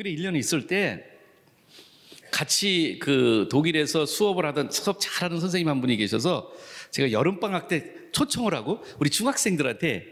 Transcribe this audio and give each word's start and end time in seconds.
독일에 0.00 0.14
1년 0.16 0.36
있을 0.36 0.66
때 0.66 1.04
같이 2.30 2.98
그 3.02 3.48
독일에서 3.50 4.06
수업을 4.06 4.46
하던 4.46 4.70
수업 4.70 4.98
잘하는 4.98 5.40
선생님 5.40 5.68
한 5.68 5.80
분이 5.82 5.96
계셔서 5.98 6.50
제가 6.90 7.12
여름방학 7.12 7.68
때 7.68 7.92
초청을 8.12 8.54
하고 8.54 8.82
우리 8.98 9.10
중학생들한테 9.10 10.06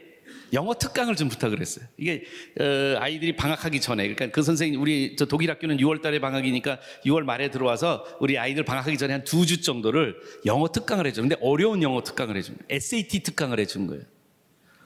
영어 0.53 0.75
특강을 0.75 1.17
좀 1.17 1.29
부탁을 1.29 1.61
했어요. 1.61 1.87
이게 1.97 2.25
어, 2.61 2.99
아이들이 2.99 3.35
방학하기 3.37 3.81
전에 3.81 4.03
그러니까 4.03 4.31
그 4.31 4.43
선생님 4.43 4.81
우리 4.81 5.17
저 5.17 5.25
독일 5.27 5.51
학교는 5.51 5.79
6월 5.79 6.03
달에 6.03 6.19
방학이니까 6.21 6.81
6월 7.07 7.23
말에 7.23 7.51
들어와서 7.51 8.05
우리 8.21 8.37
아이들 8.39 8.65
방학하기 8.65 8.99
전에 8.99 9.13
한 9.15 9.25
두 9.25 9.47
주 9.47 9.63
정도를 9.63 10.17
영어 10.45 10.69
특강을 10.71 11.07
해줘. 11.07 11.23
근데 11.23 11.37
어려운 11.41 11.83
영어 11.83 12.03
특강을 12.03 12.37
해준 12.37 12.57
거예요. 12.57 12.67
SAT 12.69 13.23
특강을 13.23 13.59
해 13.59 13.65
준 13.65 13.87
거예요. 13.87 14.03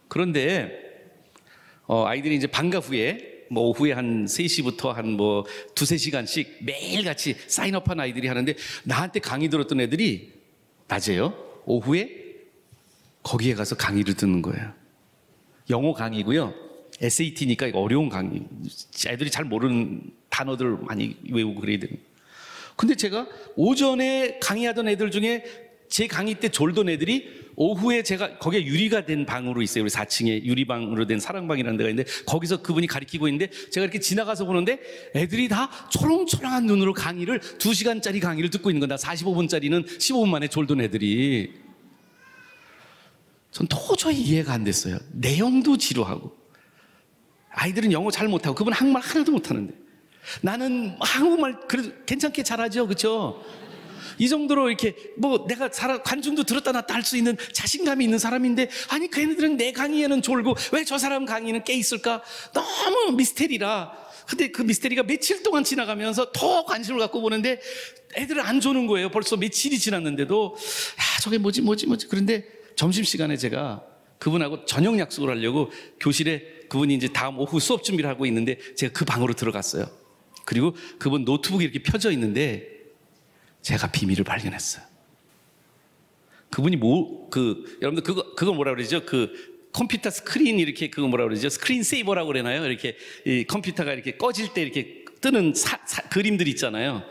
그런데 0.08 0.78
어, 1.86 2.04
아이들이 2.06 2.36
이제 2.36 2.46
방과 2.46 2.78
후에 2.78 3.31
뭐 3.52 3.64
오후에 3.68 3.92
한 3.92 4.24
3시부터 4.24 4.92
한 4.92 5.12
뭐 5.12 5.44
두세 5.74 5.98
시간씩 5.98 6.60
매일 6.62 7.04
같이 7.04 7.36
사인업한 7.46 8.00
아이들이 8.00 8.28
하는데 8.28 8.54
나한테 8.84 9.20
강의 9.20 9.50
들었던 9.50 9.78
애들이 9.80 10.32
낮에요. 10.88 11.34
오후에 11.66 12.08
거기에 13.22 13.54
가서 13.54 13.76
강의를 13.76 14.14
듣는 14.14 14.40
거예요. 14.42 14.72
영어 15.70 15.92
강의고요. 15.92 16.54
SAT니까 17.00 17.70
어려운 17.74 18.08
강의. 18.08 18.42
애들이 19.06 19.30
잘 19.30 19.44
모르는 19.44 20.02
단어들 20.30 20.78
많이 20.82 21.16
외우고 21.30 21.60
그래야 21.60 21.78
되는. 21.78 21.98
근데 22.76 22.94
제가 22.94 23.26
오전에 23.54 24.38
강의하던 24.40 24.88
애들 24.88 25.10
중에 25.10 25.44
제 25.88 26.06
강의 26.06 26.40
때 26.40 26.48
졸던 26.48 26.88
애들이 26.88 27.41
오후에 27.56 28.02
제가 28.02 28.38
거기에 28.38 28.64
유리가 28.64 29.04
된 29.04 29.26
방으로 29.26 29.62
있어요. 29.62 29.84
우리 29.84 29.90
4층에 29.90 30.44
유리방으로 30.44 31.06
된 31.06 31.20
사랑방이라는 31.20 31.76
데가 31.76 31.90
있는데 31.90 32.10
거기서 32.26 32.62
그분이 32.62 32.86
가르치고 32.86 33.28
있는데 33.28 33.50
제가 33.70 33.84
이렇게 33.84 34.00
지나가서 34.00 34.44
보는데 34.44 34.80
애들이 35.14 35.48
다 35.48 35.70
초롱초롱한 35.90 36.66
눈으로 36.66 36.92
강의를 36.94 37.40
2시간짜리 37.40 38.20
강의를 38.20 38.50
듣고 38.50 38.70
있는 38.70 38.80
거다. 38.80 38.96
45분짜리는 38.96 39.86
15분 39.86 40.28
만에 40.28 40.48
졸던 40.48 40.80
애들이. 40.80 41.52
전 43.50 43.66
도저히 43.68 44.16
이해가 44.20 44.54
안 44.54 44.64
됐어요. 44.64 44.98
내용도 45.12 45.76
지루하고. 45.76 46.34
아이들은 47.50 47.92
영어 47.92 48.10
잘 48.10 48.28
못하고 48.28 48.54
그분 48.54 48.72
한국말 48.72 49.02
하나도 49.02 49.32
못하는데. 49.32 49.74
나는 50.40 50.96
한국말 51.00 51.60
그래도 51.68 51.90
괜찮게 52.06 52.42
잘하죠. 52.42 52.86
그렇죠? 52.86 53.44
이 54.18 54.28
정도로 54.28 54.68
이렇게 54.68 54.94
뭐 55.16 55.46
내가 55.46 55.68
살아 55.72 56.02
관중도 56.02 56.44
들었다 56.44 56.72
놨다 56.72 56.94
할 56.94 57.02
수 57.02 57.16
있는 57.16 57.36
자신감이 57.52 58.04
있는 58.04 58.18
사람인데 58.18 58.70
아니 58.88 59.10
걔네들은 59.10 59.56
내 59.56 59.72
강의에는 59.72 60.22
졸고 60.22 60.54
왜 60.72 60.84
저 60.84 60.98
사람 60.98 61.24
강의는 61.24 61.64
깨 61.64 61.74
있을까? 61.74 62.22
너무 62.52 63.12
미스테리라. 63.16 63.92
근데 64.28 64.50
그 64.52 64.62
미스테리가 64.62 65.02
며칠 65.02 65.42
동안 65.42 65.64
지나가면서 65.64 66.30
더 66.32 66.64
관심을 66.64 67.00
갖고 67.00 67.20
보는데 67.20 67.60
애들은 68.16 68.42
안 68.42 68.60
조는 68.60 68.86
거예요. 68.86 69.10
벌써 69.10 69.36
며칠이 69.36 69.78
지났는데도 69.78 70.54
야 70.56 71.20
저게 71.22 71.38
뭐지 71.38 71.62
뭐지 71.62 71.86
뭐지 71.86 72.06
그런데 72.08 72.44
점심 72.76 73.04
시간에 73.04 73.36
제가 73.36 73.82
그분하고 74.18 74.64
저녁 74.66 74.98
약속을 74.98 75.30
하려고 75.30 75.70
교실에 75.98 76.42
그분이 76.68 76.94
이제 76.94 77.08
다음 77.08 77.38
오후 77.38 77.58
수업 77.58 77.82
준비를 77.82 78.08
하고 78.08 78.24
있는데 78.26 78.58
제가 78.76 78.92
그 78.92 79.04
방으로 79.04 79.34
들어갔어요. 79.34 79.86
그리고 80.44 80.74
그분 80.98 81.24
노트북이 81.24 81.64
이렇게 81.64 81.82
펴져 81.82 82.10
있는데 82.12 82.68
제가 83.62 83.90
비밀을 83.90 84.24
발견했어요. 84.24 84.84
그분이 86.50 86.76
뭐, 86.76 87.30
그, 87.30 87.78
여러분들 87.80 88.02
그거, 88.02 88.34
그거 88.34 88.52
뭐라 88.52 88.74
그러죠? 88.74 89.04
그 89.06 89.52
컴퓨터 89.72 90.10
스크린 90.10 90.58
이렇게 90.58 90.90
그거 90.90 91.08
뭐라 91.08 91.24
그러죠? 91.24 91.48
screen 91.48 91.82
saver라고 91.82 92.28
그러나요? 92.28 92.66
이렇게 92.66 92.96
이 93.24 93.44
컴퓨터가 93.44 93.92
이렇게 93.92 94.18
꺼질 94.18 94.52
때 94.52 94.60
이렇게 94.60 95.04
뜨는 95.20 95.54
사, 95.54 95.78
사, 95.86 96.02
그림들 96.02 96.46
있잖아요. 96.48 97.02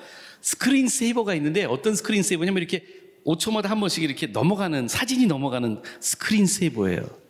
screen 0.42 0.88
saver가 0.88 1.34
있는데 1.36 1.66
어떤 1.66 1.96
screen 1.96 2.22
saver냐면 2.22 2.59
이렇게 2.59 2.86
5초마다 3.25 3.66
한 3.66 3.80
번씩 3.80 4.04
이렇게 4.04 4.28
넘어가는 4.28 4.88
사진이 4.88 5.25
넘어가는 5.25 5.81
screen 6.00 6.46
saver예요. 6.46 7.22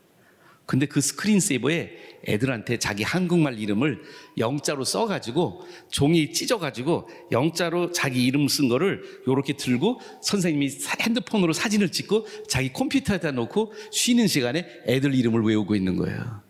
근데 0.71 0.85
그 0.85 1.01
screen 1.01 1.41
saver에 1.41 1.97
애들한테 2.25 2.79
자기 2.79 3.03
한국말 3.03 3.59
이름을 3.59 4.01
영자로 4.37 4.85
써가지고 4.85 5.67
종이 5.89 6.31
찢어가지고 6.31 7.09
영자로 7.29 7.91
자기 7.91 8.23
이름 8.23 8.47
쓴 8.47 8.69
거를 8.69 9.03
요렇게 9.27 9.57
들고 9.57 9.99
선생님이 10.23 10.69
핸드폰으로 11.01 11.51
사진을 11.51 11.91
찍고 11.91 12.25
자기 12.47 12.71
컴퓨터에다 12.71 13.31
놓고 13.31 13.73
쉬는 13.91 14.27
시간에 14.27 14.65
애들 14.87 15.13
이름을 15.13 15.41
외우고 15.41 15.75
있는 15.75 15.97
거예요. 15.97 16.41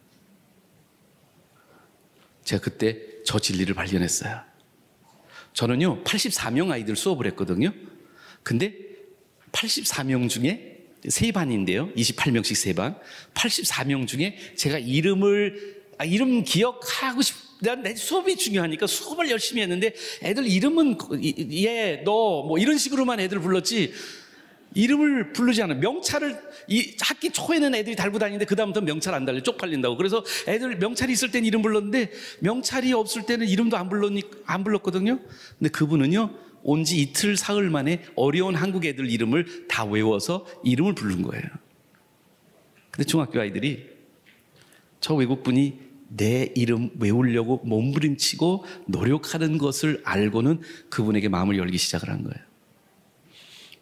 제가 2.44 2.62
그때 2.62 3.00
저 3.26 3.40
진리를 3.40 3.74
발견했어요. 3.74 4.40
저는요, 5.54 6.04
84명 6.04 6.70
아이들 6.70 6.96
수업을 6.96 7.26
했거든요. 7.26 7.74
근데 8.44 8.76
84명 9.52 10.30
중에 10.30 10.71
세 11.08 11.32
반인데요. 11.32 11.90
28명씩 11.96 12.56
세 12.56 12.74
반. 12.74 12.96
84명 13.34 14.08
중에 14.08 14.38
제가 14.56 14.78
이름을, 14.80 15.82
아, 15.98 16.06
이름 16.06 16.44
기억하고 16.44 17.22
싶, 17.22 17.36
내 17.84 17.94
수업이 17.96 18.38
중요하니까 18.38 18.88
수업을 18.88 19.30
열심히 19.30 19.62
했는데 19.62 19.94
애들 20.24 20.48
이름은 20.48 20.98
얘, 21.54 22.02
너, 22.04 22.44
뭐 22.44 22.58
이런 22.58 22.80
식으로만 22.80 23.20
애들 23.20 23.40
불렀지 23.40 23.94
이름을 24.74 25.34
부르지 25.34 25.62
않아. 25.62 25.76
명찰을, 25.76 26.40
이 26.68 26.96
학기 27.00 27.30
초에는 27.30 27.76
애들이 27.76 27.96
달고 27.96 28.20
다니는데 28.20 28.46
그다음부터 28.46 28.82
명찰 28.82 29.14
안 29.14 29.26
달려. 29.26 29.42
쪽팔린다고. 29.44 29.98
그래서 29.98 30.24
애들 30.48 30.78
명찰이 30.78 31.12
있을 31.14 31.30
땐 31.30 31.46
이름 31.46 31.62
불렀는데 31.62 32.12
명찰이 32.40 32.94
없을 32.94 33.26
때는 33.26 33.48
이름도 33.48 33.78
안 33.78 33.90
불렀니, 33.90 34.24
안 34.46 34.64
불렀거든요. 34.64 35.20
근데 35.60 35.70
그분은요, 35.70 36.34
온 36.64 36.84
지 36.84 37.02
이틀 37.02 37.38
사흘 37.38 37.70
만에 37.70 38.04
어려운 38.16 38.56
한국 38.56 38.86
애들 38.86 39.10
이름을 39.10 39.68
다 39.68 39.86
외워서 39.86 40.46
이름을 40.64 40.96
부른 40.96 41.22
거예요. 41.22 41.44
근데 42.92 43.08
중학교 43.08 43.40
아이들이 43.40 43.90
저 45.00 45.16
외국분이 45.16 45.80
내 46.10 46.52
이름 46.56 46.92
외우려고 47.00 47.62
몸부림치고 47.64 48.66
노력하는 48.88 49.58
것을 49.58 50.02
알고는 50.04 50.62
그분에게 50.90 51.30
마음을 51.30 51.58
열기 51.58 51.78
시작을 51.78 52.10
한 52.10 52.24
거예요. 52.24 52.46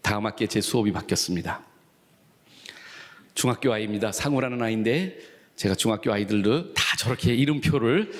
다음 0.01 0.25
학기에 0.25 0.47
제 0.47 0.62
수업이 0.62 0.91
바뀌었습니다. 0.91 1.66
중학교 3.34 3.73
아이입니다. 3.73 4.12
상우라는 4.12 4.62
아이인데 4.62 5.18
제가 5.56 5.75
중학교 5.75 6.13
아이들도 6.13 6.73
다 6.73 6.97
저렇게 6.97 7.34
이름표를 7.34 8.12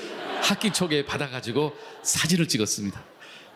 학기 0.42 0.72
초에 0.74 1.06
받아가지고 1.06 1.74
사진을 2.04 2.48
찍었습니다. 2.48 3.04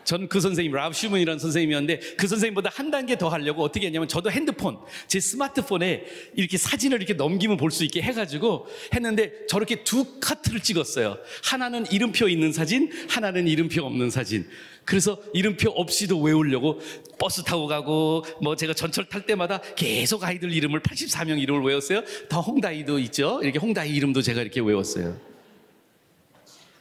전 0.05 0.27
그 0.27 0.39
선생님 0.39 0.71
라브 0.73 0.95
슈먼이라는 0.95 1.39
선생님이었는데 1.39 2.15
그 2.17 2.27
선생님보다 2.27 2.69
한 2.73 2.89
단계 2.91 3.17
더 3.17 3.29
하려고 3.29 3.63
어떻게 3.63 3.87
했냐면 3.87 4.07
저도 4.07 4.31
핸드폰 4.31 4.77
제 5.07 5.19
스마트폰에 5.19 6.05
이렇게 6.35 6.57
사진을 6.57 6.97
이렇게 6.97 7.13
넘기면 7.13 7.57
볼 7.57 7.71
수 7.71 7.83
있게 7.83 8.01
해가지고 8.01 8.67
했는데 8.93 9.45
저렇게 9.47 9.83
두 9.83 10.19
컷을 10.19 10.59
찍었어요. 10.59 11.17
하나는 11.43 11.85
이름표 11.91 12.29
있는 12.29 12.51
사진, 12.53 12.91
하나는 13.09 13.47
이름표 13.47 13.83
없는 13.83 14.09
사진. 14.11 14.47
그래서 14.85 15.17
이름표 15.33 15.71
없이도 15.71 16.21
외우려고 16.21 16.79
버스 17.17 17.43
타고 17.43 17.67
가고 17.67 18.23
뭐 18.41 18.55
제가 18.55 18.73
전철 18.73 19.05
탈 19.05 19.25
때마다 19.25 19.59
계속 19.75 20.23
아이들 20.23 20.51
이름을 20.51 20.81
84명 20.81 21.41
이름을 21.41 21.63
외웠어요. 21.63 22.03
더 22.29 22.41
홍다이도 22.41 22.99
있죠. 22.99 23.39
이렇게 23.41 23.57
홍다이 23.59 23.89
이름도 23.95 24.21
제가 24.21 24.41
이렇게 24.41 24.59
외웠어요. 24.61 25.17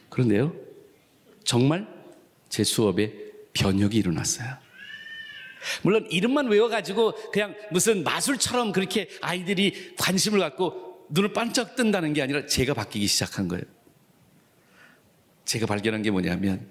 그런데요. 0.09 0.55
정말 1.45 1.87
제 2.53 2.65
수업에 2.65 3.11
변혁이 3.55 3.97
일어났어요. 3.97 4.47
물론 5.81 6.07
이름만 6.11 6.49
외워가지고 6.49 7.31
그냥 7.33 7.55
무슨 7.71 8.05
마술처럼 8.05 8.73
그렇게 8.73 9.09
아이들이 9.23 9.95
관심을 9.97 10.39
갖고 10.39 11.07
눈을 11.09 11.33
반짝 11.33 11.77
뜬다는 11.77 12.13
게 12.13 12.21
아니라 12.21 12.45
제가 12.45 12.75
바뀌기 12.75 13.07
시작한 13.07 13.49
거예요. 13.49 13.65
제가 15.47 15.65
발견한 15.65 16.03
게 16.03 16.11
뭐냐면 16.11 16.69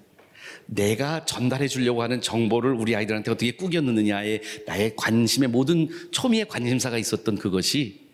내가 0.66 1.24
전달해 1.24 1.66
주려고 1.66 2.00
하는 2.02 2.20
정보를 2.20 2.74
우리 2.74 2.94
아이들한테 2.94 3.32
어떻게 3.32 3.50
꾸겨 3.50 3.80
넣느냐에 3.80 4.40
나의 4.68 4.94
관심의 4.94 5.48
모든 5.48 5.88
초미의 6.12 6.46
관심사가 6.46 6.96
있었던 6.96 7.38
그것이 7.38 8.08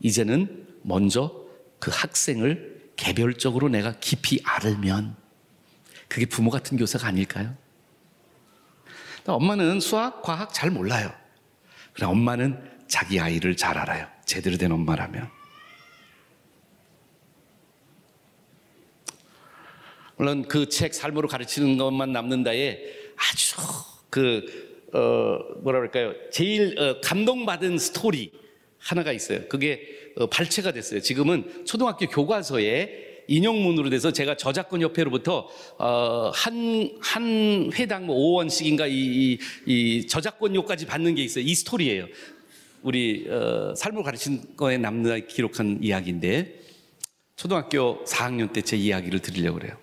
이제는 0.00 0.64
먼저 0.82 1.44
그 1.80 1.90
학생을 1.92 2.92
개별적으로 2.94 3.68
내가 3.68 3.98
깊이 3.98 4.40
알면 4.44 5.19
그게 6.10 6.26
부모 6.26 6.50
같은 6.50 6.76
교사가 6.76 7.06
아닐까요? 7.06 7.56
엄마는 9.26 9.78
수학, 9.78 10.22
과학 10.22 10.52
잘 10.52 10.70
몰라요. 10.70 11.12
그러나 11.92 12.10
엄마는 12.10 12.70
자기 12.88 13.20
아이를 13.20 13.56
잘 13.56 13.78
알아요. 13.78 14.08
제대로 14.24 14.56
된 14.56 14.72
엄마라면. 14.72 15.30
물론 20.16 20.48
그 20.48 20.68
책 20.68 20.94
삶으로 20.94 21.28
가르치는 21.28 21.78
것만 21.78 22.12
남는다에 22.12 22.80
아주 23.16 23.56
그, 24.10 24.88
어, 24.92 25.60
뭐라 25.62 25.78
그럴까요. 25.78 26.12
제일 26.32 26.76
어, 26.76 27.00
감동받은 27.00 27.78
스토리 27.78 28.32
하나가 28.78 29.12
있어요. 29.12 29.46
그게 29.48 30.12
어, 30.16 30.26
발췌가 30.26 30.72
됐어요. 30.72 31.00
지금은 31.00 31.64
초등학교 31.66 32.06
교과서에 32.08 33.09
인용문으로 33.30 33.90
돼서 33.90 34.12
제가 34.12 34.36
저작권 34.36 34.82
협회로부터 34.82 35.48
어, 35.78 36.32
한, 36.34 36.92
한 37.00 37.70
회당 37.74 38.06
뭐 38.06 38.42
5원씩인가 38.42 38.90
이, 38.90 39.38
이, 39.66 39.98
이 39.98 40.06
저작권료까지 40.08 40.86
받는 40.86 41.14
게 41.14 41.22
있어요. 41.22 41.44
이 41.44 41.54
스토리예요. 41.54 42.06
우리 42.82 43.28
어, 43.30 43.72
삶을 43.76 44.02
가르친 44.02 44.56
거에 44.56 44.78
남는 44.78 45.28
기록한 45.28 45.78
이야기인데 45.80 46.60
초등학교 47.36 48.04
4학년 48.04 48.52
때 48.52 48.62
제 48.62 48.76
이야기를 48.76 49.20
드리려고 49.20 49.60
그래요. 49.60 49.76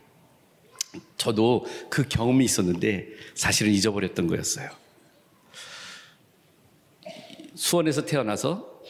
저도 1.16 1.66
그 1.90 2.08
경험이 2.08 2.44
있었는데 2.44 3.08
사실은 3.34 3.72
잊어버렸던 3.72 4.28
거였어요. 4.28 4.70
수원에서 7.56 8.06
태어나서 8.06 8.82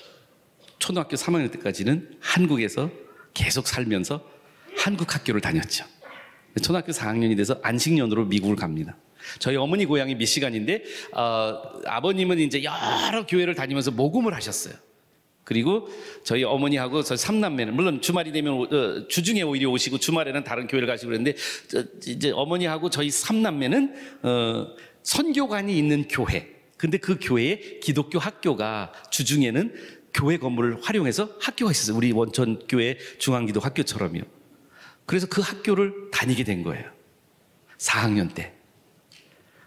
초등학교 0.80 1.15
3학년 1.15 1.51
때까지는 1.51 2.18
한국에서 2.19 2.89
계속 3.36 3.68
살면서 3.68 4.36
한국 4.77 5.13
학교를 5.13 5.41
다녔죠. 5.41 5.85
초등학교 6.62 6.91
4학년이 6.91 7.35
돼서 7.38 7.59
안식년으로 7.62 8.25
미국을 8.25 8.56
갑니다. 8.56 8.95
저희 9.39 9.56
어머니 9.56 9.85
고향이 9.85 10.15
미시간인데 10.15 10.83
어, 11.13 11.59
아버님은 11.85 12.39
이제 12.39 12.63
여러 12.63 13.25
교회를 13.25 13.56
다니면서 13.56 13.91
모금을 13.91 14.33
하셨어요. 14.33 14.74
그리고 15.44 15.88
저희 16.24 16.44
어머니하고 16.44 17.03
저희 17.03 17.18
삼남매는 17.18 17.74
물론 17.74 18.01
주말이 18.01 18.31
되면 18.31 18.53
어, 18.53 19.07
주중에 19.07 19.44
오히려 19.44 19.69
오시고 19.69 19.97
주말에는 19.97 20.44
다른 20.44 20.68
교회를 20.68 20.88
가시고 20.88 21.09
그랬는데 21.09 21.38
저, 21.68 21.83
이제 22.06 22.31
어머니하고 22.31 22.89
저희 22.89 23.09
삼남매는 23.09 23.95
어, 24.23 24.68
선교관이 25.03 25.77
있는 25.77 26.07
교회. 26.09 26.53
근데 26.75 26.97
그 26.97 27.18
교회에 27.19 27.80
기독교 27.81 28.19
학교가 28.19 28.91
주중에는 29.09 29.73
교회 30.13 30.38
건물을 30.38 30.80
활용해서 30.81 31.30
학교가 31.39 31.71
있었어요. 31.71 31.95
우리 31.95 32.12
원천 32.12 32.59
교회 32.68 32.97
중앙기도 33.18 33.59
학교처럼요. 33.59 34.36
그래서 35.07 35.25
그 35.25 35.42
학교를 35.42 36.12
다니게 36.12 36.44
된 36.44 36.62
거예요. 36.62 36.92
4학년 37.80 38.31
때. 38.33 38.54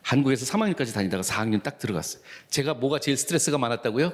한국에서 0.02 0.44
3학년까지 0.46 0.92
다니다가 0.94 1.22
4학년 1.22 1.62
딱 1.62 1.78
들어갔어요. 1.78 2.22
제가 2.50 2.74
뭐가 2.74 3.00
제일 3.00 3.16
스트레스가 3.16 3.58
많았다고요? 3.58 4.12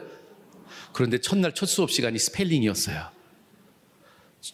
그런데 0.93 1.21
첫날 1.21 1.53
첫 1.53 1.67
수업 1.67 1.91
시간이 1.91 2.19
스펠링이었어요. 2.19 3.11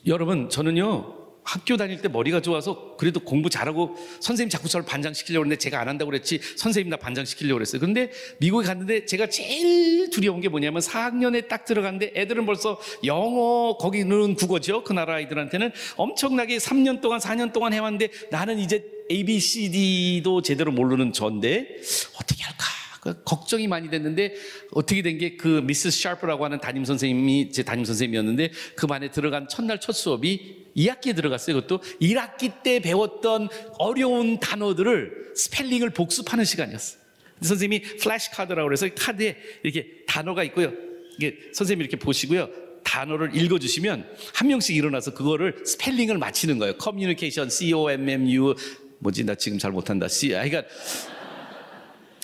여러분, 0.06 0.48
저는요, 0.48 1.21
학교 1.44 1.76
다닐 1.76 2.00
때 2.00 2.08
머리가 2.08 2.40
좋아서 2.40 2.96
그래도 2.96 3.20
공부 3.20 3.50
잘하고 3.50 3.96
선생님 4.20 4.48
자꾸 4.48 4.68
저를 4.68 4.86
반장시키려고 4.86 5.44
했는데 5.44 5.58
제가 5.58 5.80
안 5.80 5.88
한다고 5.88 6.10
그랬지 6.10 6.40
선생님 6.56 6.90
나 6.90 6.96
반장시키려고 6.96 7.56
그랬어요. 7.56 7.80
그런데 7.80 8.10
미국에 8.38 8.66
갔는데 8.66 9.06
제가 9.06 9.28
제일 9.28 10.10
두려운 10.10 10.40
게 10.40 10.48
뭐냐면 10.48 10.80
4학년에 10.80 11.48
딱 11.48 11.64
들어갔는데 11.64 12.12
애들은 12.14 12.46
벌써 12.46 12.80
영어, 13.04 13.76
거기는 13.76 14.34
국어죠. 14.36 14.84
그 14.84 14.92
나라 14.92 15.14
아이들한테는 15.14 15.72
엄청나게 15.96 16.58
3년 16.58 17.00
동안, 17.00 17.18
4년 17.18 17.52
동안 17.52 17.72
해왔는데 17.72 18.08
나는 18.30 18.58
이제 18.58 18.84
ABCD도 19.10 20.42
제대로 20.42 20.72
모르는 20.72 21.12
전데 21.12 21.76
어떻게 22.14 22.44
할까? 22.44 22.64
그 23.00 23.20
걱정이 23.24 23.66
많이 23.66 23.90
됐는데 23.90 24.34
어떻게 24.70 25.02
된 25.02 25.18
게 25.18 25.36
그 25.36 25.60
미스 25.64 25.90
샤프라고 25.90 26.44
하는 26.44 26.60
담임 26.60 26.84
선생님이 26.84 27.50
제 27.50 27.64
담임 27.64 27.84
선생님이었는데 27.84 28.50
그 28.76 28.86
반에 28.86 29.10
들어간 29.10 29.48
첫날 29.48 29.80
첫 29.80 29.90
수업이 29.92 30.61
2학기에 30.76 31.14
들어갔어요. 31.14 31.56
그것도 31.56 31.82
1학기 32.00 32.62
때 32.62 32.80
배웠던 32.80 33.48
어려운 33.78 34.40
단어들을 34.40 35.32
스펠링을 35.34 35.90
복습하는 35.90 36.44
시간이었어요. 36.44 37.00
선생님이 37.40 37.96
flash 37.98 38.30
card라고 38.30 38.68
그래서 38.68 38.88
카드에 38.94 39.36
이렇게 39.62 40.04
단어가 40.06 40.44
있고요. 40.44 40.72
이게 41.18 41.36
선생님이 41.52 41.84
이렇게 41.84 41.96
보시고요. 41.96 42.48
단어를 42.84 43.34
읽어주시면 43.36 44.16
한 44.34 44.48
명씩 44.48 44.76
일어나서 44.76 45.14
그거를 45.14 45.62
스펠링을 45.64 46.18
맞히는 46.18 46.58
거예요. 46.58 46.76
communication, 46.76 47.48
C 47.48 47.72
O 47.72 47.90
M 47.90 48.08
M 48.08 48.28
U 48.28 48.54
뭐지 48.98 49.24
나 49.24 49.34
지금 49.34 49.58
잘 49.58 49.72
못한다. 49.72 50.08
C 50.08 50.34
아 50.34 50.44
그러니까 50.44 50.68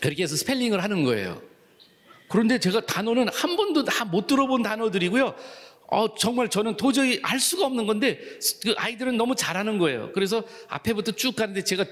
그렇게 0.00 0.22
해서 0.22 0.36
스펠링을 0.36 0.82
하는 0.82 1.04
거예요. 1.04 1.42
그런데 2.28 2.58
제가 2.58 2.84
단어는 2.86 3.28
한 3.28 3.56
번도 3.56 3.84
다 3.84 4.04
못 4.04 4.26
들어본 4.26 4.62
단어들이고요. 4.62 5.34
어, 5.90 6.14
정말 6.14 6.48
저는 6.48 6.76
도저히 6.76 7.18
할 7.22 7.40
수가 7.40 7.66
없는 7.66 7.86
건데 7.86 8.18
그 8.62 8.74
아이들은 8.76 9.16
너무 9.16 9.34
잘하는 9.34 9.78
거예요. 9.78 10.12
그래서 10.12 10.42
앞에부터 10.68 11.12
쭉 11.12 11.34
가는데 11.34 11.64
제가 11.64 11.84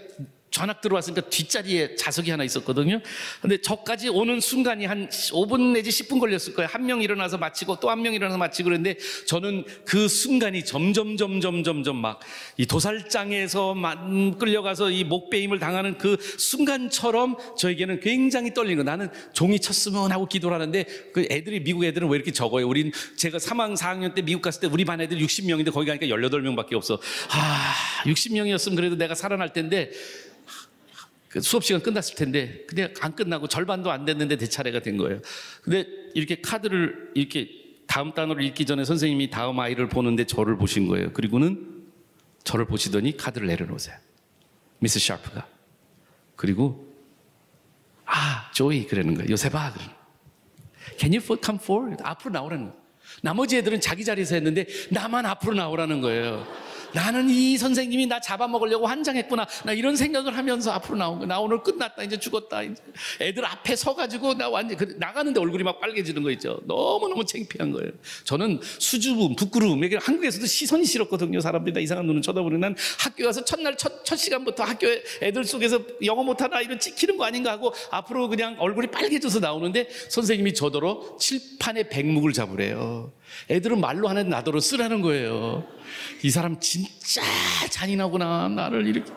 전학 0.57 0.81
들어왔으니까 0.81 1.29
뒷자리에 1.29 1.97
자석이 1.97 2.31
하나 2.31 2.43
있었거든요. 2.43 2.99
근데 3.43 3.61
저까지 3.61 4.09
오는 4.09 4.41
순간이 4.41 4.87
한 4.87 5.07
5분 5.11 5.73
내지 5.73 5.91
10분 5.91 6.19
걸렸을 6.19 6.55
거예요. 6.55 6.67
한 6.73 6.87
명 6.87 7.03
일어나서 7.03 7.37
마치고 7.37 7.79
또 7.81 7.91
한 7.91 8.01
명 8.01 8.15
일어나서 8.15 8.39
마치고 8.39 8.69
그랬는데 8.71 8.99
저는 9.27 9.65
그 9.85 10.09
순간이 10.09 10.65
점점 10.65 11.19
점점 11.19 11.63
점점 11.63 11.97
막 11.97 12.21
이 12.57 12.65
도살장에서 12.65 13.75
끌려가서 14.39 14.91
이 14.93 15.05
목베임을 15.05 15.59
당하는 15.59 15.99
그 15.99 16.17
순간처럼 16.39 17.37
저에게는 17.59 18.01
굉장히 18.01 18.55
떨리는 18.55 18.83
거. 18.83 18.83
나는 18.91 19.11
종이 19.35 19.61
쳤으면 19.61 20.11
하고 20.11 20.27
기도를 20.27 20.55
하는데 20.55 20.85
그 21.13 21.27
애들이 21.31 21.61
미국 21.63 21.85
애들은 21.85 22.09
왜 22.09 22.17
이렇게 22.17 22.31
적어요? 22.33 22.67
우린 22.67 22.93
제가 23.17 23.37
3학 23.37 23.77
4학년 23.77 24.15
때 24.15 24.23
미국 24.23 24.41
갔을 24.41 24.61
때 24.63 24.67
우리 24.69 24.87
반 24.87 25.01
애들 25.03 25.19
60명인데 25.19 25.71
거기 25.73 25.87
가니까 25.87 26.07
18명 26.07 26.57
밖에 26.57 26.77
없어. 26.77 26.99
아, 27.31 27.75
60명이었으면 28.05 28.77
그래도 28.77 28.97
내가 28.97 29.15
살아날 29.15 29.53
텐데 29.53 29.91
그 30.46 30.46
수업 31.41 31.65
시간 31.65 31.83
끝났을 31.83 32.15
텐데 32.15 32.65
근데 32.67 32.93
안 33.01 33.15
끝나고 33.15 33.49
절반도 33.49 33.91
안 33.91 34.05
됐는데 34.05 34.37
대 34.37 34.47
차례가 34.47 34.81
된 34.81 34.97
거예요. 34.97 35.21
근데 35.63 35.87
이렇게 36.15 36.41
카드를 36.41 37.11
이렇게 37.15 37.49
다음 37.87 38.13
단어를 38.13 38.43
읽기 38.45 38.67
전에 38.67 38.85
선생님이 38.85 39.31
다음 39.31 39.59
아이를 39.61 39.89
보는데 39.89 40.25
저를 40.25 40.57
보신 40.57 40.87
거예요. 40.89 41.13
그리고는 41.13 41.85
저를 42.45 42.67
보시더니 42.67 43.17
카드를 43.17 43.47
내려놓으세요. 43.47 43.97
미스 44.79 44.99
샤프가. 44.99 45.47
그리고 46.37 46.87
아, 48.05 48.51
조이 48.53 48.87
그러는 48.87 49.15
거예요. 49.15 49.31
요셉아 49.31 49.73
그러는. 49.73 49.93
Can 50.99 51.13
you 51.13 51.39
come 51.43 51.59
forward? 51.61 52.03
앞으로 52.05 52.33
나오라는 52.33 52.67
거예요. 52.67 52.87
나머지 53.23 53.57
애들은 53.57 53.81
자기 53.81 54.05
자리에서 54.05 54.35
했는데 54.35 54.67
나만 54.91 55.27
앞으로 55.27 55.55
나오라는 55.55 56.01
거예요. 56.01 56.47
나는 56.97 57.29
이 57.29 57.59
선생님이 57.59 58.07
나 58.07 58.19
잡아먹으려고 58.21 58.87
환장했구나. 58.87 59.47
나 59.67 59.73
이런 59.75 59.97
생각을 59.97 60.35
하면서 60.35 60.73
앞으로 60.73 60.97
나온 60.97 61.19
거 61.19 61.27
나 61.27 61.41
오늘 61.41 61.63
끝났다. 61.63 62.03
이제 62.05 62.19
죽었다. 62.19 62.63
이제 62.63 62.75
애들 63.21 63.45
앞에 63.45 63.77
서가지고 63.77 64.35
나 64.35 64.49
완전 64.49 64.79
그 64.79 64.95
나가는데 64.99 65.39
얼굴이 65.41 65.63
막 65.63 65.79
빨개지는 65.81 66.23
거 66.23 66.31
있죠. 66.31 66.59
너무 66.67 67.09
너무 67.09 67.27
창피한 67.27 67.73
거예요. 67.73 67.91
저는 68.25 68.61
수줍음, 68.63 69.37
부끄러움. 69.37 69.85
이게 69.85 69.97
한국에서도 69.97 70.47
시선이 70.47 70.87
싫었거든요. 70.87 71.41
사람들이 71.41 71.75
다 71.75 71.81
이상한 71.81 72.07
눈을 72.07 72.23
쳐다보는 72.23 72.61
난 72.61 72.77
학교 72.99 73.25
가서 73.25 73.45
첫날 73.45 73.77
첫, 73.77 74.05
첫 74.05 74.17
시간부터 74.17 74.63
학교 74.65 74.87
애들 75.21 75.45
속에서 75.45 75.81
영어 76.05 76.23
못하나 76.23 76.63
이런 76.63 76.79
찍히는 76.79 77.19
거 77.19 77.25
아닌가 77.25 77.51
하고 77.51 77.75
앞으로 77.91 78.29
그냥 78.29 78.57
얼굴이 78.59 78.87
빨개져서 78.87 79.41
나오는데 79.41 79.89
선생님이 80.09 80.55
저더러 80.55 81.17
칠판에 81.21 81.89
백묵을 81.91 82.33
잡으래요. 82.33 83.13
애들은 83.51 83.81
말로 83.81 84.09
하는 84.09 84.29
나더러 84.29 84.61
쓰라는 84.61 85.03
거예요. 85.03 85.67
이 86.23 86.31
사람 86.31 86.59
진짜 86.61 87.23
잔인하구나. 87.71 88.49
나를 88.49 88.87
이렇게. 88.87 89.13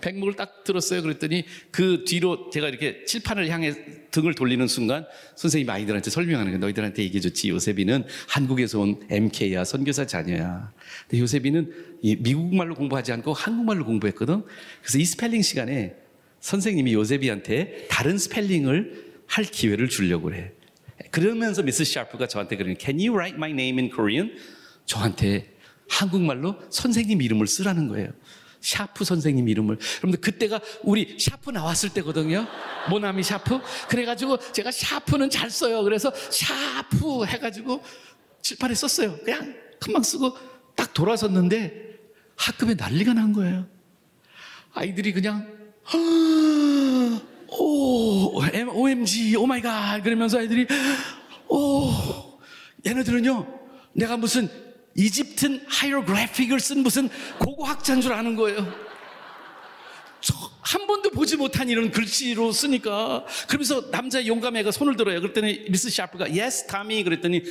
백목을 0.00 0.34
딱 0.34 0.64
들었어요. 0.64 1.00
그랬더니 1.00 1.44
그 1.70 2.04
뒤로 2.06 2.50
제가 2.50 2.68
이렇게 2.68 3.04
칠판을 3.06 3.48
향해 3.48 3.72
등을 4.10 4.34
돌리는 4.34 4.66
순간 4.68 5.06
선생님 5.34 5.70
아이들한테 5.70 6.10
설명하는 6.10 6.52
거예요. 6.52 6.58
너희들한테 6.58 7.02
얘기해줬지. 7.04 7.48
요셉이는 7.48 8.04
한국에서 8.28 8.80
온 8.80 9.00
MK야. 9.08 9.64
선교사 9.64 10.06
자녀야. 10.06 10.72
근데 11.08 11.22
요셉이는 11.22 11.72
미국말로 12.18 12.74
공부하지 12.74 13.12
않고 13.12 13.32
한국말로 13.32 13.86
공부했거든. 13.86 14.44
그래서 14.82 14.98
이 14.98 15.04
스펠링 15.06 15.40
시간에 15.40 15.94
선생님이 16.40 16.92
요셉이한테 16.92 17.86
다른 17.88 18.18
스펠링을 18.18 19.14
할 19.26 19.44
기회를 19.44 19.88
주려고 19.88 20.24
그래. 20.24 20.52
그러면서 21.10 21.62
미스 21.62 21.84
샤프가 21.84 22.28
저한테 22.28 22.56
그러는 22.56 22.76
Can 22.78 22.98
you 22.98 23.12
write 23.12 23.36
my 23.36 23.50
name 23.50 23.78
in 23.80 23.90
Korean? 23.90 24.36
저한테 24.86 25.56
한국말로 25.88 26.56
선생님 26.70 27.20
이름을 27.22 27.46
쓰라는 27.46 27.88
거예요. 27.88 28.10
샤프 28.60 29.04
선생님 29.04 29.48
이름을. 29.48 29.78
여러분들 29.98 30.20
그때가 30.20 30.60
우리 30.82 31.18
샤프 31.18 31.50
나왔을 31.50 31.90
때거든요. 31.90 32.46
모나미 32.88 33.22
샤프. 33.22 33.60
그래가지고 33.88 34.38
제가 34.52 34.70
샤프는 34.70 35.28
잘 35.30 35.50
써요. 35.50 35.82
그래서 35.82 36.12
샤프 36.14 37.26
해가지고 37.26 37.82
칠판에 38.40 38.74
썼어요. 38.74 39.18
그냥 39.24 39.54
금방 39.80 40.02
쓰고 40.02 40.36
딱 40.74 40.94
돌아섰는데 40.94 41.98
학급에 42.36 42.74
난리가 42.74 43.12
난 43.12 43.32
거예요. 43.32 43.66
아이들이 44.72 45.12
그냥 45.12 45.46
오, 47.58 48.42
OMG, 48.72 49.36
oh 49.36 49.46
my 49.46 49.60
God 49.60 50.02
그러면서 50.02 50.38
아이들이 50.38 50.66
오, 51.48 51.90
얘네들은요 52.86 53.46
내가 53.92 54.16
무슨 54.16 54.48
이집트 54.96 55.62
hieroglyphic을 55.66 56.60
쓴 56.60 56.82
무슨 56.82 57.08
고고학자인 57.38 58.00
줄 58.00 58.12
아는 58.12 58.36
거예요. 58.36 58.84
한 60.60 60.86
번도 60.86 61.10
보지 61.10 61.36
못한 61.36 61.68
이런 61.68 61.90
글씨로 61.90 62.50
쓰니까 62.52 63.26
그러면서 63.48 63.90
남자 63.90 64.24
용감한 64.24 64.57
애가 64.57 64.70
손을 64.70 64.96
들어요. 64.96 65.20
그랬더니 65.20 65.66
미스 65.68 65.90
샤프가 65.90 66.26
yes, 66.26 66.66
타미 66.66 67.04
그랬더니 67.04 67.42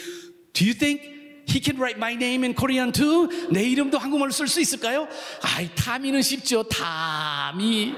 do 0.53 0.65
you 0.65 0.73
think 0.73 1.13
He 1.47 1.59
can 1.61 1.77
write 1.77 1.97
my 1.97 2.13
name 2.13 2.43
in 2.45 2.55
Korean 2.55 2.91
too. 2.91 3.27
내 3.51 3.63
이름도 3.63 3.97
한국말로 3.97 4.31
쓸 4.31 4.47
수 4.47 4.61
있을까요? 4.61 5.07
아이, 5.41 5.69
타미는 5.75 6.21
쉽죠. 6.21 6.63
타미. 6.63 7.93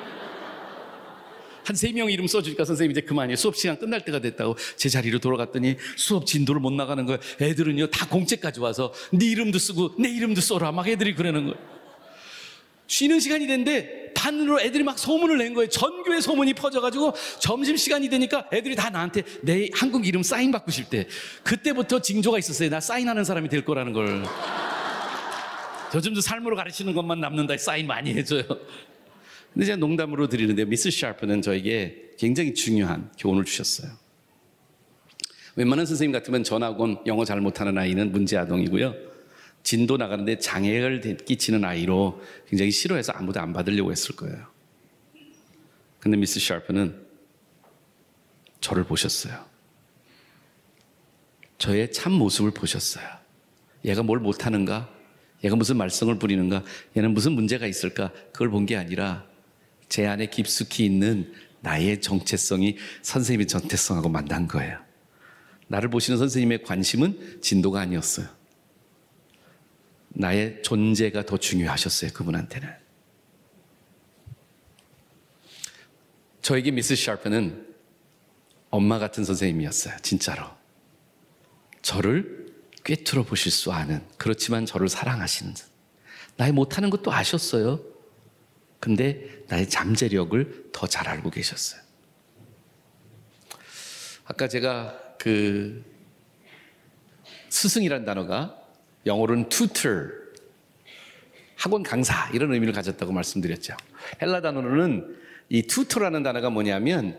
한 1.65 1.75
세 1.75 1.91
명 1.91 2.09
이름 2.11 2.27
써주니까 2.27 2.63
선생님 2.65 2.91
이제 2.91 3.01
그만이에요. 3.01 3.35
수업 3.35 3.55
시간 3.57 3.77
끝날 3.79 4.05
때가 4.05 4.19
됐다고 4.19 4.55
제 4.75 4.87
자리로 4.89 5.19
돌아갔더니 5.19 5.75
수업 5.97 6.25
진도를 6.25 6.61
못 6.61 6.71
나가는 6.73 7.05
거예요. 7.05 7.19
애들은요 7.41 7.87
다 7.87 8.07
공채까지 8.07 8.59
와서 8.59 8.93
네 9.11 9.25
이름도 9.25 9.57
쓰고 9.59 9.95
내 9.99 10.09
이름도 10.09 10.41
써라 10.41 10.71
막 10.71 10.87
애들이 10.87 11.15
그러는 11.15 11.45
거예요. 11.45 11.75
쉬는 12.87 13.19
시간이 13.19 13.47
됐는데 13.47 14.13
반으로 14.13 14.61
애들이 14.61 14.83
막 14.83 14.99
소문을 14.99 15.39
낸 15.39 15.53
거예요. 15.55 15.67
전교에 15.69 16.21
소문이 16.21 16.53
퍼져가지고 16.53 17.13
점심 17.39 17.75
시간이 17.77 18.09
되니까 18.09 18.47
애들이 18.53 18.75
다 18.75 18.89
나한테 18.91 19.23
내 19.41 19.69
한국 19.73 20.05
이름 20.07 20.21
사인 20.21 20.51
받고 20.51 20.69
싶대 20.71 21.07
그때부터 21.43 21.99
징조가 22.01 22.37
있었어요. 22.37 22.69
나 22.69 22.79
사인하는 22.79 23.23
사람이 23.23 23.49
될 23.49 23.65
거라는 23.65 23.91
걸. 23.93 24.23
요즘도 25.95 26.21
삶으로 26.21 26.55
가르치는 26.55 26.93
것만 26.93 27.19
남는다. 27.19 27.57
사인 27.57 27.87
많이 27.87 28.13
해줘요. 28.13 28.43
근데 29.55 29.67
제가 29.67 29.77
농담으로 29.77 30.27
드리는데 30.27 30.65
미스 30.65 30.91
샤프는 30.91 31.41
저에게 31.41 32.11
굉장히 32.17 32.53
중요한 32.53 33.09
교훈을 33.17 33.45
주셨어요. 33.45 33.89
웬만한 35.55 35.85
선생님 35.85 36.11
같으면 36.11 36.43
전학온 36.43 36.97
영어 37.05 37.23
잘 37.23 37.39
못하는 37.39 37.77
아이는 37.77 38.11
문제 38.11 38.35
아동이고요. 38.37 38.93
진도 39.63 39.95
나가는데 39.95 40.39
장애를 40.39 40.99
끼치는 41.25 41.63
아이로 41.63 42.21
굉장히 42.49 42.69
싫어해서 42.69 43.13
아무도 43.13 43.39
안 43.39 43.53
받으려고 43.53 43.93
했을 43.93 44.13
거예요. 44.17 44.45
근데 46.01 46.17
미스 46.17 46.37
샤프는 46.41 47.05
저를 48.59 48.83
보셨어요. 48.83 49.45
저의 51.57 51.93
참 51.93 52.11
모습을 52.11 52.51
보셨어요. 52.51 53.07
얘가 53.85 54.03
뭘 54.03 54.19
못하는가? 54.19 54.93
얘가 55.45 55.55
무슨 55.55 55.77
말썽을 55.77 56.19
부리는가? 56.19 56.65
얘는 56.97 57.13
무슨 57.13 57.31
문제가 57.31 57.65
있을까? 57.67 58.11
그걸 58.33 58.49
본 58.49 58.65
게 58.65 58.75
아니라 58.75 59.25
제 59.89 60.07
안에 60.07 60.27
깊숙이 60.27 60.85
있는 60.85 61.33
나의 61.61 62.01
정체성이 62.01 62.77
선생님의 63.01 63.47
정체성하고 63.47 64.09
만난 64.09 64.47
거예요. 64.47 64.79
나를 65.67 65.89
보시는 65.89 66.17
선생님의 66.17 66.63
관심은 66.63 67.39
진도가 67.41 67.81
아니었어요. 67.81 68.27
나의 70.09 70.61
존재가 70.63 71.25
더 71.25 71.37
중요하셨어요. 71.37 72.11
그분한테는. 72.13 72.69
저에게 76.41 76.71
미스 76.71 76.95
샤프는 76.95 77.65
엄마 78.69 78.99
같은 78.99 79.23
선생님이었어요. 79.23 79.95
진짜로. 80.03 80.45
저를 81.81 82.53
꿰뚫어 82.83 83.23
보실 83.23 83.51
수 83.51 83.71
아는, 83.71 84.05
그렇지만 84.17 84.65
저를 84.65 84.87
사랑하시는. 84.87 85.55
나의 86.37 86.51
못하는 86.51 86.91
것도 86.91 87.11
아셨어요. 87.11 87.94
근데 88.79 89.43
나의 89.47 89.69
잠재력을 89.69 90.69
더 90.71 90.87
잘 90.87 91.07
알고 91.07 91.29
계셨어요. 91.31 91.81
아까 94.25 94.47
제가 94.47 95.15
그 95.17 95.83
스승이란 97.49 98.05
단어가 98.05 98.59
영어로는 99.05 99.49
tutor, 99.49 100.11
학원 101.55 101.83
강사 101.83 102.29
이런 102.33 102.53
의미를 102.53 102.73
가졌다고 102.73 103.11
말씀드렸죠. 103.13 103.75
헬라 104.21 104.41
단어로는 104.41 105.15
이 105.49 105.61
tutor라는 105.63 106.23
단어가 106.23 106.49
뭐냐면 106.49 107.17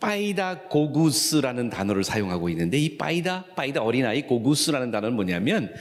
파이다 0.00 0.62
고구스라는 0.62 1.70
단어를 1.70 2.02
사용하고 2.02 2.48
있는데 2.48 2.78
이 2.78 2.96
파이다 2.96 3.44
파이다 3.54 3.82
어린아이 3.82 4.22
고구스라는 4.22 4.90
단어는 4.90 5.14
뭐냐면 5.14 5.72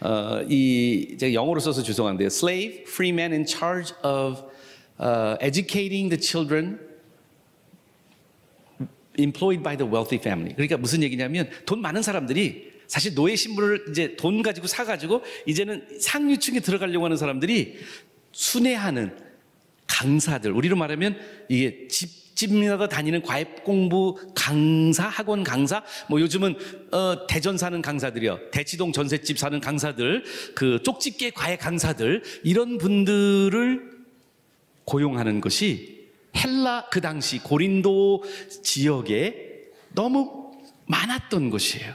어, 0.00 0.42
이 0.48 1.16
제가 1.18 1.32
영어로 1.32 1.60
써서 1.60 1.82
죄송한데요. 1.82 2.26
slave, 2.26 2.82
free 2.82 3.12
man 3.12 3.32
in 3.32 3.46
charge 3.46 3.94
of 4.04 4.42
uh, 5.00 5.36
educating 5.40 6.08
the 6.08 6.20
children 6.20 6.78
employed 9.18 9.62
by 9.62 9.76
the 9.76 9.90
wealthy 9.90 10.20
family. 10.20 10.54
그러니까 10.54 10.76
무슨 10.76 11.02
얘기냐면 11.02 11.48
돈 11.66 11.80
많은 11.80 12.02
사람들이 12.02 12.72
사실 12.86 13.14
노예 13.14 13.36
신분을 13.36 13.86
이제 13.90 14.16
돈 14.16 14.42
가지고 14.42 14.66
사 14.66 14.84
가지고 14.84 15.22
이제는 15.46 16.00
상류층에 16.00 16.60
들어가려고 16.60 17.04
하는 17.04 17.16
사람들이 17.16 17.76
순회하는 18.32 19.16
강사들. 19.86 20.52
우리로 20.52 20.76
말하면 20.76 21.18
이게 21.48 21.88
집집마다 22.38 22.86
다니는 22.86 23.22
과외 23.22 23.44
공부 23.64 24.16
강사, 24.32 25.08
학원 25.08 25.42
강사, 25.42 25.82
뭐 26.08 26.20
요즘은 26.20 26.56
어, 26.92 27.26
대전 27.26 27.58
사는 27.58 27.82
강사들이요, 27.82 28.50
대치동 28.52 28.92
전셋집 28.92 29.36
사는 29.36 29.58
강사들, 29.58 30.22
그 30.54 30.80
쪽집게 30.84 31.30
과외 31.30 31.56
강사들 31.56 32.22
이런 32.44 32.78
분들을 32.78 33.98
고용하는 34.84 35.40
것이 35.40 36.06
헬라 36.36 36.86
그 36.90 37.00
당시 37.00 37.40
고린도 37.40 38.22
지역에 38.62 39.34
너무 39.92 40.52
많았던 40.86 41.50
것이에요. 41.50 41.92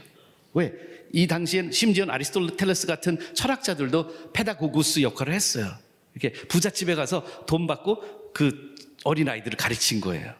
왜? 0.52 0.74
이 1.14 1.26
당시엔 1.26 1.72
심지어 1.72 2.04
아리스토텔레스 2.06 2.86
같은 2.86 3.18
철학자들도 3.32 4.32
페다고구스 4.32 5.00
역할을 5.00 5.32
했어요. 5.32 5.72
이렇게 6.14 6.32
부잣집에 6.48 6.94
가서 6.96 7.24
돈 7.46 7.66
받고 7.66 8.32
그 8.34 8.73
어린아이들을 9.04 9.56
가르친 9.56 10.00
거예요. 10.00 10.32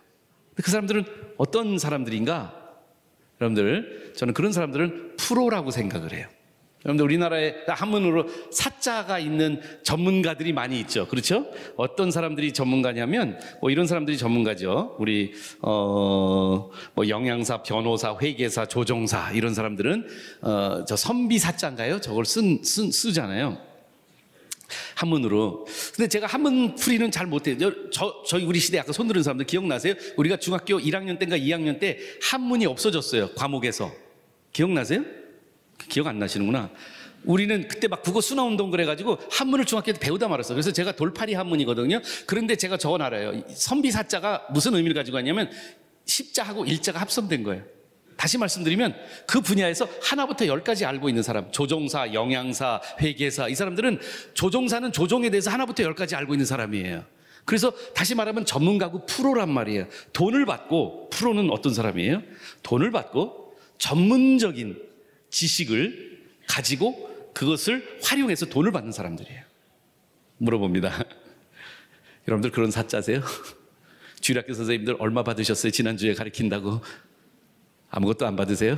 그 0.56 0.70
사람들은 0.70 1.04
어떤 1.36 1.78
사람들인가? 1.78 2.62
여러분들, 3.40 4.12
저는 4.16 4.34
그런 4.34 4.52
사람들은 4.52 5.16
프로라고 5.16 5.70
생각을 5.70 6.12
해요. 6.12 6.26
여러분들 6.84 7.04
우리나라에 7.06 7.54
한문으로 7.66 8.26
사자가 8.52 9.18
있는 9.18 9.60
전문가들이 9.84 10.52
많이 10.52 10.78
있죠. 10.80 11.08
그렇죠? 11.08 11.46
어떤 11.76 12.10
사람들이 12.10 12.52
전문가냐면 12.52 13.38
뭐 13.62 13.70
이런 13.70 13.86
사람들이 13.86 14.18
전문가죠. 14.18 14.96
우리 14.98 15.32
어 15.62 16.70
뭐 16.94 17.08
영양사, 17.08 17.62
변호사, 17.62 18.16
회계사, 18.20 18.66
조종사 18.66 19.30
이런 19.32 19.54
사람들은 19.54 20.06
어 20.42 20.84
저 20.86 20.94
선비 20.94 21.38
사자인가요? 21.38 22.00
저걸 22.02 22.26
쓴, 22.26 22.62
쓴 22.62 22.90
쓰잖아요. 22.92 23.58
한문으로. 24.94 25.66
근데 25.94 26.08
제가 26.08 26.26
한문 26.26 26.74
풀이는 26.74 27.10
잘 27.10 27.26
못해요. 27.26 27.56
저, 27.90 28.22
저희 28.26 28.44
우리 28.44 28.58
시대 28.58 28.78
아까 28.78 28.92
손 28.92 29.08
들은 29.08 29.22
사람들 29.22 29.46
기억나세요? 29.46 29.94
우리가 30.16 30.36
중학교 30.36 30.78
1학년 30.78 31.18
때인가 31.18 31.36
2학년 31.36 31.78
때 31.78 31.98
한문이 32.22 32.66
없어졌어요. 32.66 33.34
과목에서. 33.34 33.92
기억나세요? 34.52 35.04
기억 35.88 36.06
안 36.06 36.18
나시는구나. 36.18 36.70
우리는 37.24 37.66
그때 37.68 37.88
막 37.88 38.02
국어 38.02 38.20
순화 38.20 38.44
운동 38.44 38.70
그래가지고 38.70 39.18
한문을 39.30 39.64
중학교 39.64 39.92
때 39.92 39.98
배우다 39.98 40.28
말았어. 40.28 40.54
그래서 40.54 40.72
제가 40.72 40.92
돌팔이 40.92 41.34
한문이거든요. 41.34 42.00
그런데 42.26 42.54
제가 42.56 42.76
적어 42.76 42.96
알아요. 42.96 43.42
선비사자가 43.48 44.48
무슨 44.50 44.74
의미를 44.74 44.94
가지고 44.94 45.16
왔냐면 45.16 45.50
십자하고 46.04 46.66
일자가 46.66 47.00
합성된 47.00 47.42
거예요. 47.42 47.64
다시 48.24 48.38
말씀드리면 48.38 48.96
그 49.26 49.42
분야에서 49.42 49.86
하나부터 50.00 50.46
열까지 50.46 50.86
알고 50.86 51.10
있는 51.10 51.22
사람, 51.22 51.52
조종사, 51.52 52.14
영양사, 52.14 52.80
회계사, 52.98 53.48
이 53.48 53.54
사람들은 53.54 54.00
조종사는 54.32 54.92
조종에 54.92 55.28
대해서 55.28 55.50
하나부터 55.50 55.82
열까지 55.82 56.16
알고 56.16 56.32
있는 56.32 56.46
사람이에요. 56.46 57.04
그래서 57.44 57.70
다시 57.92 58.14
말하면 58.14 58.46
전문가고 58.46 59.04
프로란 59.04 59.50
말이에요. 59.50 59.88
돈을 60.14 60.46
받고, 60.46 61.10
프로는 61.10 61.50
어떤 61.50 61.74
사람이에요? 61.74 62.22
돈을 62.62 62.92
받고 62.92 63.58
전문적인 63.76 64.82
지식을 65.28 66.22
가지고 66.48 67.30
그것을 67.34 67.98
활용해서 68.02 68.46
돈을 68.46 68.72
받는 68.72 68.92
사람들이에요. 68.92 69.42
물어봅니다. 70.38 71.04
여러분들 72.26 72.52
그런 72.52 72.70
사자세요? 72.70 73.20
주일학교 74.22 74.54
선생님들 74.54 74.96
얼마 74.98 75.22
받으셨어요? 75.22 75.70
지난주에 75.70 76.14
가르친다고. 76.14 76.80
아무것도 77.94 78.26
안 78.26 78.34
받으세요? 78.34 78.76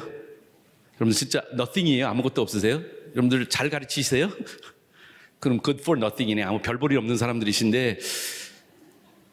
여러분들 0.97 1.13
진짜 1.13 1.43
nothing이에요? 1.53 2.07
아무것도 2.07 2.43
없으세요? 2.43 2.83
여러분들 3.13 3.49
잘 3.49 3.71
가르치세요? 3.71 4.31
그럼 5.41 5.61
good 5.63 5.81
for 5.81 5.99
nothing이네. 5.99 6.43
아무 6.43 6.61
별볼이 6.61 6.97
없는 6.97 7.17
사람들이신데 7.17 7.99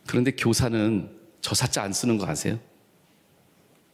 그런데 0.07 0.31
교사는 0.31 1.09
저 1.41 1.53
사자 1.53 1.83
안 1.83 1.91
쓰는 1.91 2.17
거 2.17 2.25
아세요? 2.25 2.59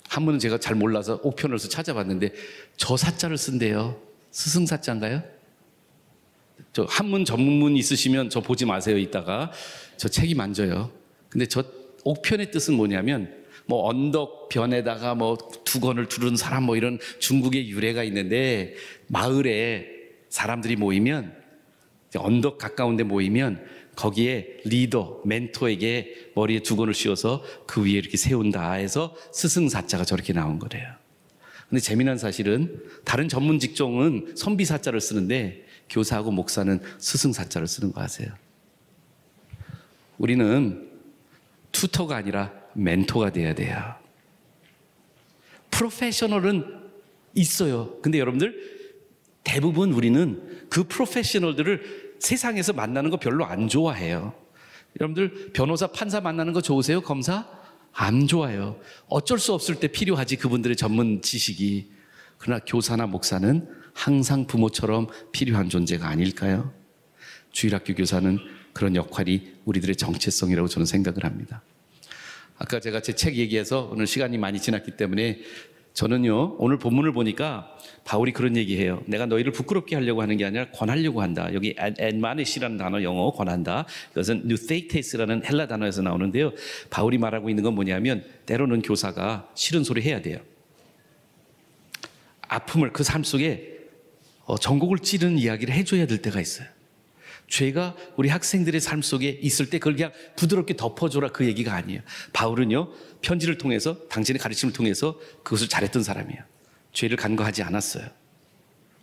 한문은 0.09 0.39
제가 0.39 0.59
잘 0.59 0.75
몰라서 0.75 1.19
옥편을서 1.23 1.69
찾아봤는데 1.69 2.33
저 2.77 2.95
사자를 2.95 3.37
쓴대요. 3.37 3.99
스승 4.29 4.67
사자인가요? 4.67 5.23
저 6.71 6.85
한문 6.87 7.25
전문문 7.25 7.75
있으시면 7.77 8.29
저 8.29 8.41
보지 8.41 8.65
마세요. 8.65 8.95
이따가 8.97 9.51
저 9.97 10.07
책이 10.07 10.35
만져요. 10.35 10.91
근데 11.29 11.47
저 11.47 11.63
옥편의 12.03 12.51
뜻은 12.51 12.75
뭐냐면 12.75 13.38
뭐 13.69 13.87
언덕변에다가 13.87 15.13
뭐 15.13 15.37
두건을 15.63 16.07
두른 16.07 16.35
사람 16.35 16.63
뭐 16.63 16.75
이런 16.75 16.97
중국의 17.19 17.69
유래가 17.69 18.03
있는데 18.03 18.73
마을에 19.05 19.85
사람들이 20.29 20.75
모이면 20.75 21.39
언덕 22.17 22.57
가까운데 22.57 23.03
모이면 23.03 23.63
거기에 23.95 24.61
리더, 24.65 25.21
멘토에게 25.23 26.31
머리에 26.33 26.61
두건을 26.61 26.95
씌워서 26.95 27.43
그 27.67 27.85
위에 27.85 27.91
이렇게 27.91 28.17
세운다 28.17 28.73
해서 28.73 29.15
스승사자가 29.33 30.03
저렇게 30.03 30.33
나온 30.33 30.57
거래요. 30.57 30.91
근데 31.69 31.79
재미난 31.79 32.17
사실은 32.17 32.81
다른 33.05 33.29
전문 33.29 33.59
직종은 33.59 34.33
선비사자를 34.35 34.99
쓰는데 34.99 35.63
교사하고 35.91 36.31
목사는 36.31 36.79
스승사자를 36.97 37.67
쓰는 37.67 37.93
거 37.93 38.01
아세요? 38.01 38.29
우리는 40.17 40.89
투터가 41.71 42.15
아니라 42.15 42.58
멘토가 42.79 43.31
돼야 43.31 43.53
돼요. 43.53 43.95
프로페셔널은 45.71 46.65
있어요. 47.35 47.99
근데 48.01 48.19
여러분들 48.19 48.79
대부분 49.43 49.93
우리는 49.93 50.67
그 50.69 50.83
프로페셔널들을 50.83 52.15
세상에서 52.19 52.73
만나는 52.73 53.09
거 53.09 53.17
별로 53.17 53.45
안 53.45 53.67
좋아해요. 53.67 54.33
여러분들 54.99 55.51
변호사, 55.53 55.87
판사 55.87 56.19
만나는 56.19 56.53
거 56.53 56.61
좋으세요? 56.61 57.01
검사? 57.01 57.47
안 57.93 58.27
좋아요. 58.27 58.79
어쩔 59.07 59.39
수 59.39 59.53
없을 59.53 59.75
때 59.75 59.87
필요하지 59.87 60.37
그분들의 60.37 60.75
전문 60.75 61.21
지식이. 61.21 61.91
그러나 62.37 62.61
교사나 62.65 63.07
목사는 63.07 63.67
항상 63.93 64.45
부모처럼 64.45 65.07
필요한 65.31 65.69
존재가 65.69 66.07
아닐까요? 66.07 66.73
주일학교 67.51 67.95
교사는 67.95 68.37
그런 68.73 68.95
역할이 68.95 69.55
우리들의 69.65 69.95
정체성이라고 69.95 70.67
저는 70.67 70.85
생각을 70.85 71.23
합니다. 71.25 71.61
아까 72.59 72.79
제가 72.79 73.01
제 73.01 73.13
책 73.13 73.35
얘기해서 73.35 73.89
오늘 73.91 74.05
시간이 74.05 74.37
많이 74.37 74.59
지났기 74.59 74.91
때문에 74.97 75.39
저는요 75.93 76.57
오늘 76.59 76.77
본문을 76.77 77.13
보니까 77.13 77.75
바울이 78.05 78.31
그런 78.31 78.55
얘기해요. 78.57 79.01
내가 79.07 79.25
너희를 79.25 79.51
부끄럽게 79.51 79.95
하려고 79.95 80.21
하는 80.21 80.37
게 80.37 80.45
아니라 80.45 80.69
권하려고 80.71 81.21
한다. 81.21 81.53
여기 81.53 81.75
엔마네시라는 81.77 82.77
단어 82.77 83.01
영어 83.01 83.31
권한다. 83.31 83.85
이것은 84.11 84.43
뉴테이테스라는 84.47 85.45
헬라 85.45 85.67
단어에서 85.67 86.01
나오는데요. 86.01 86.51
바울이 86.89 87.17
말하고 87.17 87.49
있는 87.49 87.63
건 87.63 87.75
뭐냐면 87.75 88.23
때로는 88.45 88.81
교사가 88.81 89.49
싫은 89.55 89.83
소리 89.83 90.01
해야 90.01 90.21
돼요. 90.21 90.39
아픔을 92.47 92.91
그 92.93 93.03
삶 93.03 93.23
속에 93.23 93.79
어, 94.45 94.57
전곡을 94.57 94.99
찌르는 94.99 95.37
이야기를 95.37 95.73
해줘야 95.73 96.07
될 96.07 96.21
때가 96.21 96.41
있어요. 96.41 96.67
죄가 97.49 97.95
우리 98.15 98.29
학생들의 98.29 98.79
삶 98.79 99.01
속에 99.01 99.39
있을 99.41 99.69
때 99.69 99.79
그걸 99.79 99.95
그냥 99.95 100.11
부드럽게 100.35 100.75
덮어줘라 100.75 101.29
그 101.29 101.45
얘기가 101.45 101.73
아니에요. 101.73 102.01
바울은요, 102.31 102.91
편지를 103.21 103.57
통해서, 103.57 104.07
당신의 104.07 104.39
가르침을 104.39 104.73
통해서 104.73 105.19
그것을 105.43 105.67
잘했던 105.67 106.03
사람이에요. 106.03 106.41
죄를 106.93 107.17
간과하지 107.17 107.63
않았어요. 107.63 108.07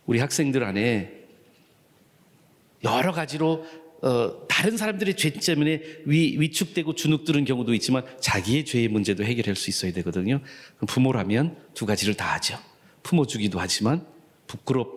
우리 0.06 0.20
학생들 0.20 0.62
안에 0.64 1.12
여러 2.84 3.12
가지로 3.12 3.66
어, 4.02 4.46
다른 4.46 4.76
사람들의 4.76 5.16
죄 5.16 5.30
때문에 5.30 5.82
위, 6.04 6.36
위축되고 6.38 6.94
주눅드는 6.94 7.44
경우도 7.44 7.74
있지만 7.74 8.04
자기의 8.20 8.64
죄의 8.64 8.88
문제도 8.88 9.24
해결할 9.24 9.56
수 9.56 9.70
있어야 9.70 9.92
되거든요. 9.94 10.40
부모라면 10.86 11.56
두 11.74 11.86
가지를 11.86 12.14
다 12.14 12.34
하죠. 12.34 12.58
품어주기도 13.02 13.58
하지만 13.58 14.06
부끄럽 14.46 14.95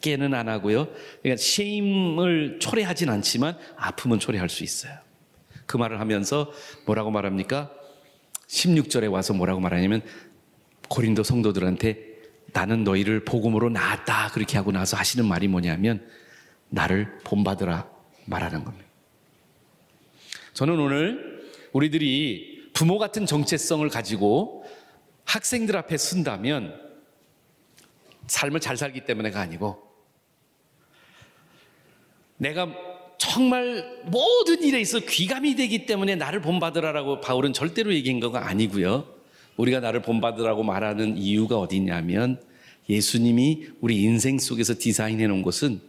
게는 0.00 0.34
안 0.34 0.48
하고요. 0.48 0.88
그러니까 1.22 1.42
쉐임을 1.42 2.58
초래하진 2.60 3.08
않지만 3.08 3.56
아픔은 3.76 4.18
초래할 4.18 4.48
수 4.48 4.64
있어요. 4.64 4.92
그 5.66 5.76
말을 5.76 6.00
하면서 6.00 6.52
뭐라고 6.84 7.10
말합니까? 7.10 7.70
16절에 8.48 9.10
와서 9.10 9.34
뭐라고 9.34 9.60
말하냐면 9.60 10.02
고린도 10.88 11.24
성도들한테 11.24 12.16
나는 12.52 12.84
너희를 12.84 13.24
복음으로 13.24 13.70
낳았다 13.70 14.30
그렇게 14.32 14.56
하고 14.56 14.72
나서 14.72 14.96
하시는 14.96 15.26
말이 15.26 15.48
뭐냐면 15.48 16.06
나를 16.68 17.18
본받으라 17.24 17.88
말하는 18.26 18.64
겁니다. 18.64 18.86
저는 20.54 20.78
오늘 20.78 21.42
우리들이 21.72 22.70
부모 22.72 22.98
같은 22.98 23.26
정체성을 23.26 23.86
가지고 23.88 24.64
학생들 25.24 25.76
앞에 25.76 25.96
쓴다면 25.96 26.80
삶을 28.26 28.60
잘 28.60 28.76
살기 28.76 29.04
때문에가 29.04 29.40
아니고 29.40 29.85
내가 32.38 32.68
정말 33.18 34.02
모든 34.04 34.62
일에 34.62 34.80
있어 34.80 35.00
귀감이 35.00 35.56
되기 35.56 35.86
때문에 35.86 36.16
나를 36.16 36.40
본받으라라고 36.40 37.20
바울은 37.20 37.52
절대로 37.52 37.94
얘기한 37.94 38.20
거가 38.20 38.48
아니고요. 38.48 39.06
우리가 39.56 39.80
나를 39.80 40.02
본받으라고 40.02 40.62
말하는 40.62 41.16
이유가 41.16 41.58
어디냐면 41.58 42.40
예수님이 42.88 43.68
우리 43.80 44.02
인생 44.02 44.38
속에서 44.38 44.74
디자인해 44.78 45.26
놓은 45.26 45.42
것은 45.42 45.80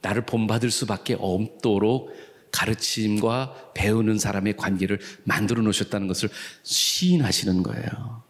나를 0.00 0.26
본받을 0.26 0.70
수밖에 0.70 1.16
없도록 1.18 2.10
가르침과 2.50 3.72
배우는 3.74 4.18
사람의 4.18 4.56
관계를 4.56 5.00
만들어 5.24 5.62
놓으셨다는 5.62 6.06
것을 6.08 6.28
시인하시는 6.62 7.62
거예요. 7.62 8.22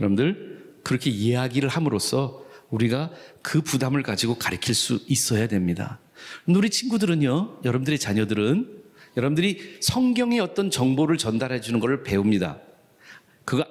여러분들, 0.00 0.80
그렇게 0.82 1.10
이야기를 1.10 1.68
함으로써 1.68 2.44
우리가 2.70 3.10
그 3.42 3.62
부담을 3.62 4.02
가지고 4.02 4.36
가르칠 4.36 4.74
수 4.74 5.00
있어야 5.06 5.46
됩니다. 5.46 6.00
우리 6.46 6.70
친구들은요, 6.70 7.60
여러분들의 7.64 7.98
자녀들은 7.98 8.84
여러분들이 9.16 9.78
성경의 9.80 10.40
어떤 10.40 10.70
정보를 10.70 11.16
전달해 11.16 11.60
주는 11.60 11.80
것을 11.80 12.02
배웁니다. 12.02 12.60
그거 13.44 13.64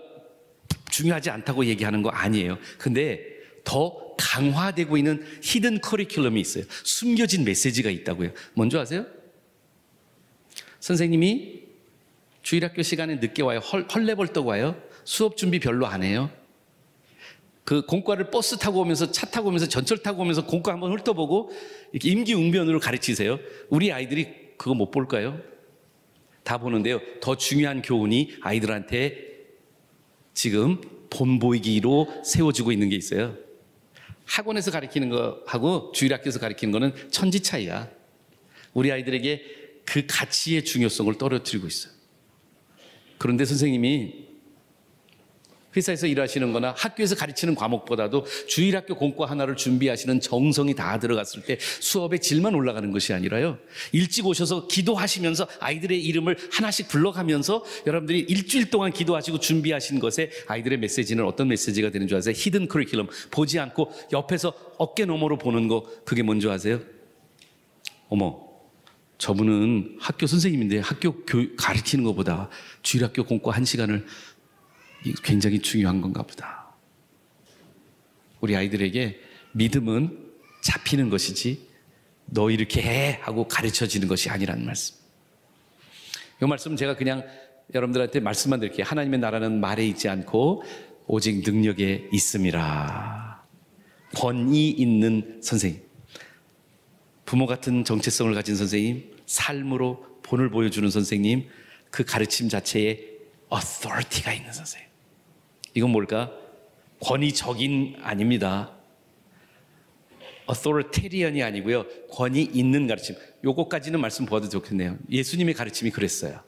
중요하지 0.90 1.30
않다고 1.30 1.66
얘기하는 1.66 2.02
거 2.02 2.10
아니에요. 2.10 2.58
근데 2.78 3.22
더 3.64 4.16
강화되고 4.18 4.98
있는 4.98 5.26
hidden 5.42 5.80
커리큘럼이 5.80 6.38
있어요. 6.40 6.64
숨겨진 6.84 7.44
메시지가 7.44 7.90
있다고요. 7.90 8.32
뭔지 8.54 8.78
아세요? 8.78 9.06
선생님이 10.80 11.64
주일학교 12.42 12.82
시간에 12.82 13.16
늦게 13.16 13.42
와요. 13.42 13.60
헐, 13.60 13.88
헐레벌떡 13.94 14.48
와요. 14.48 14.82
수업 15.04 15.36
준비 15.36 15.60
별로 15.60 15.88
안 15.88 16.04
해요. 16.04 16.30
그 17.66 17.82
공과를 17.82 18.30
버스 18.30 18.58
타고 18.58 18.82
오면서 18.82 19.12
차 19.12 19.26
타고 19.26 19.50
오면서 19.50 19.68
전철 19.68 19.98
타고 19.98 20.22
오면서 20.22 20.46
공과 20.46 20.72
한번 20.72 20.98
훑어보고 20.98 21.52
이렇게 21.92 22.12
임기응변으로 22.12 22.80
가르치세요. 22.80 23.40
우리 23.70 23.92
아이들이 23.92 24.28
그거 24.56 24.76
못 24.76 24.92
볼까요? 24.92 25.42
다 26.44 26.60
보는데요. 26.60 27.02
더 27.22 27.36
중요한 27.36 27.82
교훈이 27.82 28.36
아이들한테 28.42 29.18
지금 30.36 30.80
본보이기로 31.10 32.22
세워지고 32.24 32.72
있는 32.72 32.90
게 32.90 32.96
있어요. 32.96 33.36
학원에서 34.26 34.70
가르치는 34.70 35.10
거하고 35.10 35.92
주일학교에서 35.92 36.40
가르치는 36.40 36.72
거는 36.72 36.94
천지 37.10 37.40
차이야. 37.40 37.90
우리 38.74 38.92
아이들에게 38.92 39.82
그 39.86 40.06
가치의 40.08 40.66
중요성을 40.66 41.16
떨어뜨리고 41.18 41.66
있어요. 41.66 41.94
그런데 43.18 43.44
선생님이 43.46 44.25
회사에서 45.76 46.08
일하시는 46.08 46.54
거나 46.54 46.74
학교에서 46.78 47.16
가르치는 47.16 47.56
과목보다도 47.56 48.26
주일학교 48.48 48.96
공과 48.96 49.26
하나를 49.26 49.56
준비하시는 49.56 50.20
정성이 50.22 50.74
다 50.74 51.00
들어갔을 51.00 51.44
때 51.44 51.58
수업의 51.60 52.20
질만 52.20 52.56
올라가는 52.56 52.90
것이 52.92 53.14
아니라요. 53.14 53.58
일찍 53.92 54.26
오셔서 54.26 54.68
기도하시면서 54.68 55.48
아이들의 55.60 56.04
이름을 56.04 56.38
하나씩 56.52 56.88
불러가면서 56.88 57.64
여러분들이 57.86 58.20
일주일 58.20 58.70
동안 58.70 58.92
기도하시고 58.92 59.40
준비하신 59.40 60.00
것에 60.00 60.32
아이들의 60.48 60.80
메시지는 60.80 61.26
어떤 61.26 61.48
메시지가 61.48 61.92
되는 61.92 62.08
줄 62.08 62.18
아세요? 62.18 62.34
히든 62.36 62.68
커리큘럼. 62.68 63.08
보지 63.32 63.60
않고 63.60 63.92
옆에서 64.12 64.54
어깨 64.78 65.06
너머로 65.06 65.38
보는 65.38 65.68
거 65.68 65.86
그게 66.06 66.24
뭔지 66.24 66.50
아세요? 66.50 66.80
어머, 68.08 68.46
저분은 69.18 69.98
학교 70.00 70.28
선생님인데 70.28 70.80
학교 70.80 71.24
교 71.26 71.56
가르치는 71.56 72.04
것보다 72.04 72.50
주일학교 72.82 73.24
공과 73.24 73.52
한 73.52 73.66
시간을 73.66 74.06
굉장히 75.24 75.60
중요한 75.60 76.02
건가 76.02 76.24
보다. 76.24 76.66
우리 78.42 78.56
아이들에게 78.56 79.20
믿음은 79.54 80.26
잡히는 80.62 81.10
것이지 81.10 81.68
너 82.26 82.50
이렇게 82.50 82.82
해 82.82 83.20
하고 83.22 83.48
가르쳐지는 83.48 84.08
것이 84.08 84.30
아니라는 84.30 84.66
말씀. 84.66 84.96
이 86.42 86.46
말씀은 86.46 86.76
제가 86.76 86.96
그냥 86.96 87.26
여러분들한테 87.74 88.20
말씀만 88.20 88.60
드릴게요. 88.60 88.86
하나님의 88.86 89.20
나라는 89.20 89.60
말에 89.60 89.86
있지 89.88 90.10
않고 90.10 90.64
오직 91.08 91.42
능력에 91.46 92.10
있음이라. 92.12 93.44
권위 94.16 94.70
있는 94.70 95.40
선생님. 95.42 95.82
부모 97.26 97.48
같은 97.48 97.84
정체성을 97.84 98.34
가진 98.34 98.56
선생님, 98.56 99.16
삶으로 99.26 100.06
본을 100.24 100.50
보여주는 100.50 100.88
선생님, 100.90 101.48
그 101.90 102.04
가르침 102.04 102.50
자체에 102.50 103.00
authority가 103.52 104.34
있는 104.34 104.54
선생님. 104.54 104.88
이건 105.76 105.92
뭘까? 105.92 106.32
권위적인 107.02 107.98
아닙니다. 108.02 108.72
authoritarian이 110.50 111.44
아니고요. 111.44 111.86
권위 112.10 112.44
있는 112.44 112.88
가르침. 112.88 113.16
요거까지는 113.44 114.00
말씀 114.00 114.26
보아도 114.26 114.48
좋겠네요. 114.50 114.98
예수님의 115.12 115.54
가르침이 115.54 115.92
그랬어요. 115.92 116.40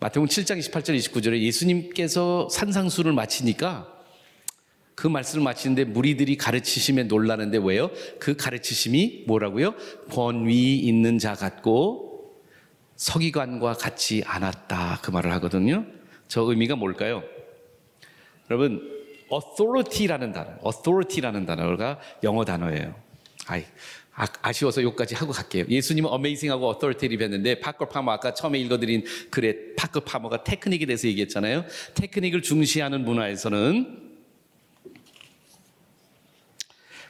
마태복음 0.00 0.28
7장 0.28 0.58
28절 0.58 0.98
29절에 0.98 1.40
예수님께서 1.40 2.48
산상수를 2.50 3.12
마치니까 3.12 3.94
그 4.96 5.06
말씀을 5.06 5.44
마치는데 5.44 5.84
무리들이 5.84 6.36
가르치심에 6.36 7.04
놀라는데 7.04 7.58
왜요? 7.58 7.90
그 8.18 8.34
가르치심이 8.36 9.24
뭐라고요? 9.26 9.74
권위 10.10 10.78
있는 10.78 11.18
자 11.18 11.34
같고 11.34 12.42
서기관과 12.96 13.74
같지 13.74 14.22
않았다. 14.26 15.00
그 15.02 15.10
말을 15.10 15.30
하거든요. 15.34 15.84
저 16.28 16.42
의미가 16.42 16.76
뭘까요? 16.76 17.22
여러분, 18.50 19.04
authority라는 19.32 20.32
단어, 20.32 20.50
authority라는 20.64 21.46
단어가 21.46 21.98
영어 22.22 22.44
단어예요. 22.44 22.94
아이, 23.46 23.64
아, 24.14 24.52
쉬워서 24.52 24.82
여기까지 24.82 25.14
하고 25.14 25.32
갈게요. 25.32 25.66
예수님은 25.68 26.10
amazing하고 26.10 26.68
authoritative 26.68 27.22
했는데 27.22 27.60
파커 27.60 27.88
파머 27.88 28.12
아까 28.12 28.32
처음에 28.32 28.58
읽어드린 28.60 29.04
글에 29.30 29.74
파커 29.76 30.00
파머가 30.00 30.42
테크닉에 30.42 30.86
대해서 30.86 31.06
얘기했잖아요. 31.08 31.64
테크닉을 31.94 32.40
중시하는 32.42 33.04
문화에서는 33.04 34.06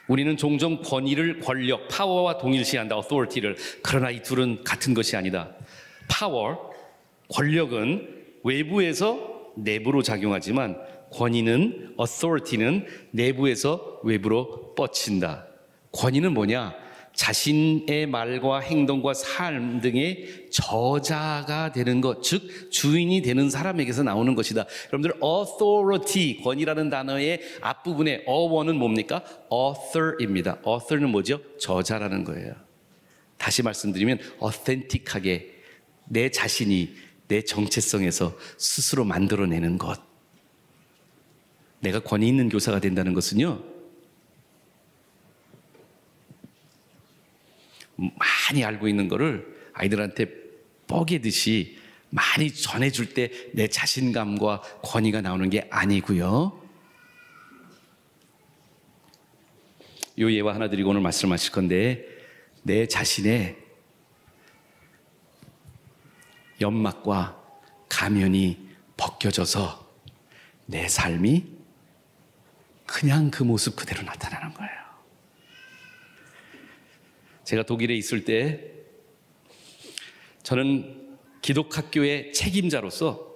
우리는 0.07 0.37
종종 0.37 0.81
권위를 0.81 1.39
권력, 1.39 1.87
파워와 1.89 2.37
동일시한다. 2.37 2.95
authority를. 2.95 3.57
그러나 3.83 4.09
이 4.09 4.21
둘은 4.21 4.63
같은 4.63 4.93
것이 4.93 5.15
아니다. 5.15 5.51
파워, 6.09 6.71
권력은 7.29 8.15
외부에서 8.43 9.53
내부로 9.55 10.01
작용하지만 10.01 10.77
권위는 11.11 11.95
authority는 11.99 12.85
내부에서 13.11 13.99
외부로 14.03 14.73
뻗친다. 14.75 15.47
권위는 15.91 16.33
뭐냐? 16.33 16.87
자신의 17.17 18.05
말과 18.05 18.59
행동과 18.59 19.15
삶 19.15 19.81
등의 19.81 20.49
저자가 20.51 21.71
되는 21.71 21.99
것, 21.99 22.21
즉 22.21 22.71
주인이 22.71 23.23
되는 23.23 23.49
사람에게서 23.49 24.03
나오는 24.03 24.35
것이다. 24.35 24.65
여러분들 24.93 25.19
authority 25.23 26.43
권위라는 26.43 26.91
단어의 26.91 27.41
앞부분에 27.61 28.23
어원은 28.27 28.75
뭡니까? 28.75 29.23
author입니다. 29.51 30.59
author는 30.65 31.09
뭐죠? 31.09 31.41
저자라는 31.57 32.23
거예요. 32.23 32.53
다시 33.37 33.63
말씀드리면 33.63 34.19
authentic하게 34.41 35.55
내 36.05 36.29
자신이 36.29 36.93
내 37.27 37.41
정체성에서 37.41 38.37
스스로 38.57 39.03
만들어내는 39.03 39.79
것. 39.79 40.06
내가 41.79 41.99
권위 41.99 42.27
있는 42.27 42.49
교사가 42.49 42.79
된다는 42.79 43.13
것은요. 43.13 43.63
많이 47.95 48.63
알고 48.63 48.87
있는 48.87 49.07
거를 49.07 49.69
아이들한테 49.73 50.27
뻐개듯이 50.87 51.77
많이 52.09 52.53
전해줄 52.53 53.13
때 53.13 53.29
내 53.53 53.67
자신감과 53.67 54.61
권위가 54.83 55.21
나오는 55.21 55.49
게 55.49 55.67
아니고요. 55.71 56.61
요 60.19 60.31
예화 60.31 60.53
하나 60.53 60.69
드리고 60.69 60.89
오늘 60.91 61.01
말씀하실 61.01 61.51
건데 61.51 62.07
내 62.63 62.87
자신의 62.87 63.57
연막과 66.59 67.41
가면이 67.89 68.67
벗겨져서 68.95 69.87
내 70.65 70.87
삶이 70.87 71.56
그냥 72.87 73.29
그 73.29 73.43
모습 73.43 73.75
그대로 73.75 74.01
나타나는 74.01 74.53
거예요. 74.55 74.71
제가 77.43 77.63
독일에 77.63 77.95
있을 77.95 78.25
때 78.25 78.71
저는 80.41 81.17
기독학교의 81.41 82.33
책임자로서 82.33 83.27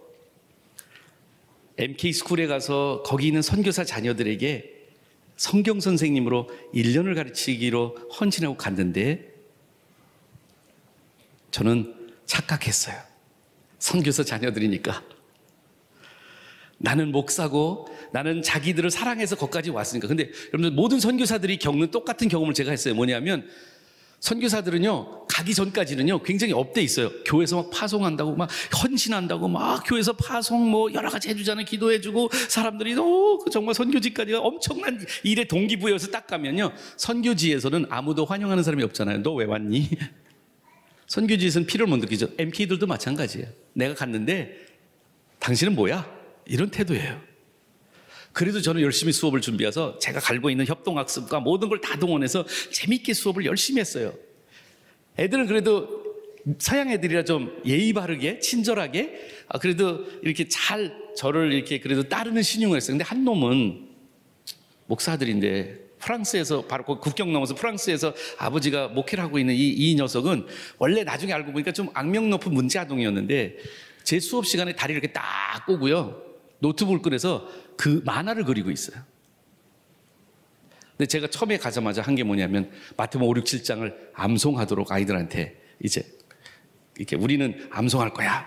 MK 1.78 2.14
스쿨에 2.14 2.48
가서 2.48 3.04
거기 3.06 3.28
있는 3.28 3.42
선교사 3.42 3.84
자녀들에게 3.84 4.72
성경 5.36 5.80
선생님으로 5.80 6.50
1년을 6.74 7.16
가르치기로 7.16 8.10
헌신하고 8.20 8.58
갔는데 8.58 9.34
저는 11.52 12.14
착각했어요. 12.26 12.98
선교사 13.80 14.24
자녀들이니까. 14.24 15.04
나는 16.82 17.12
목사고 17.12 17.88
나는 18.12 18.41
자기들을 18.41 18.89
사랑해서 18.89 19.36
거기까지 19.36 19.70
왔으니까. 19.70 20.08
근데 20.08 20.32
여러분들 20.48 20.72
모든 20.72 21.00
선교사들이 21.00 21.58
겪는 21.58 21.91
똑같은 21.91 22.28
경험을 22.28 22.54
제가 22.54 22.72
했어요. 22.72 22.96
뭐냐면 22.96 23.48
선교사들은요 24.20 25.26
가기 25.28 25.54
전까지는요 25.56 26.22
굉장히 26.24 26.54
up돼 26.54 26.82
있어요. 26.82 27.12
교회에서 27.26 27.56
막 27.56 27.70
파송한다고 27.72 28.36
막 28.36 28.50
헌신한다고 28.84 29.48
막 29.48 29.84
교회에서 29.86 30.13
파송 30.13 30.70
뭐 30.70 30.94
여러 30.94 31.10
가지 31.10 31.30
해주잖아요. 31.30 31.65
기도해주고 31.65 32.30
사람들이 32.50 32.96
오그 32.96 33.50
정말 33.50 33.74
선교지까지 33.76 34.34
엄청난 34.36 35.00
일에 35.24 35.46
동기부여해서 35.46 36.08
딱 36.08 36.28
가면요 36.28 36.72
선교지에서는 36.98 37.86
아무도 37.89 38.26
환영하는 38.26 38.63
사람이 38.63 38.84
없잖아요. 38.84 39.24
너 39.24 39.34
왜 39.34 39.46
왔니? 39.46 39.89
선교지에서는 41.08 41.67
필요를 41.67 41.88
못 41.88 41.98
느끼죠. 41.98 42.28
MK들도 42.38 42.86
마찬가지예요. 42.88 43.48
내가 43.74 43.96
갔는데 43.96 44.56
당신은 45.39 45.76
뭐야? 45.76 46.20
이런 46.52 46.70
태도예요. 46.70 47.22
그래도 48.34 48.62
저는 48.62 48.82
열심히 48.82 49.14
수업을 49.14 49.40
준비해서 49.40 49.98
제가 50.00 50.20
갈고 50.20 50.50
있는 50.50 50.66
협동학습과 50.68 51.40
모든 51.40 51.70
걸 51.70 51.80
다 51.82 51.98
동원해서 51.98 52.46
재밌게 52.72 53.14
수업을 53.14 53.46
열심히 53.46 53.80
했어요. 53.80 54.14
애들은 55.18 55.48
그래도 55.48 56.02
서양 56.60 56.90
애들이라 56.90 57.24
좀 57.24 57.62
예의 57.66 57.94
바르게 57.94 58.40
친절하게 58.40 59.30
아, 59.48 59.60
그래도 59.60 60.06
이렇게 60.24 60.48
잘 60.48 60.94
저를 61.16 61.54
이렇게 61.54 61.80
그래도 61.80 62.04
따르는 62.04 62.42
신용을 62.42 62.78
했어요. 62.78 62.94
근데 62.94 63.04
한 63.04 63.24
놈은 63.24 63.88
목사들인데 64.88 65.80
프랑스에서 66.00 66.66
바로 66.66 66.84
그 66.84 67.00
국경 67.00 67.32
넘어서 67.32 67.54
프랑스에서 67.56 68.14
아버지가 68.40 68.90
목회를 68.90 69.24
하고 69.24 69.40
있는 69.40 69.54
이, 69.54 69.70
이 69.70 69.96
녀석은 69.96 70.48
원래 70.80 71.04
나중에 71.04 71.32
알고 71.32 71.52
보니까 71.54 71.72
좀 71.72 71.90
악명 71.94 72.30
높은 72.30 72.54
문제 72.54 72.80
아동이었는데 72.80 73.58
제 74.04 74.20
수업 74.20 74.46
시간에 74.48 74.74
다리를 74.74 75.02
이렇게 75.02 75.14
딱 75.14 75.66
꼬고요. 75.66 76.31
노트북을 76.62 77.02
꺼내서 77.02 77.47
그 77.78 78.02
만화를 78.06 78.43
그리고 78.45 78.71
있어요. 78.71 78.97
근데 80.97 81.08
제가 81.08 81.28
처음에 81.28 81.58
가자마자 81.58 82.02
한 82.02 82.15
게 82.15 82.24
뭐냐면 82.24 82.71
마태복음 82.97 83.28
5, 83.32 83.38
6, 83.38 83.43
7장을 83.45 83.93
암송하도록 84.13 84.91
아이들한테 84.91 85.60
이제 85.84 86.04
이렇게 86.97 87.15
우리는 87.15 87.67
암송할 87.71 88.13
거야. 88.13 88.45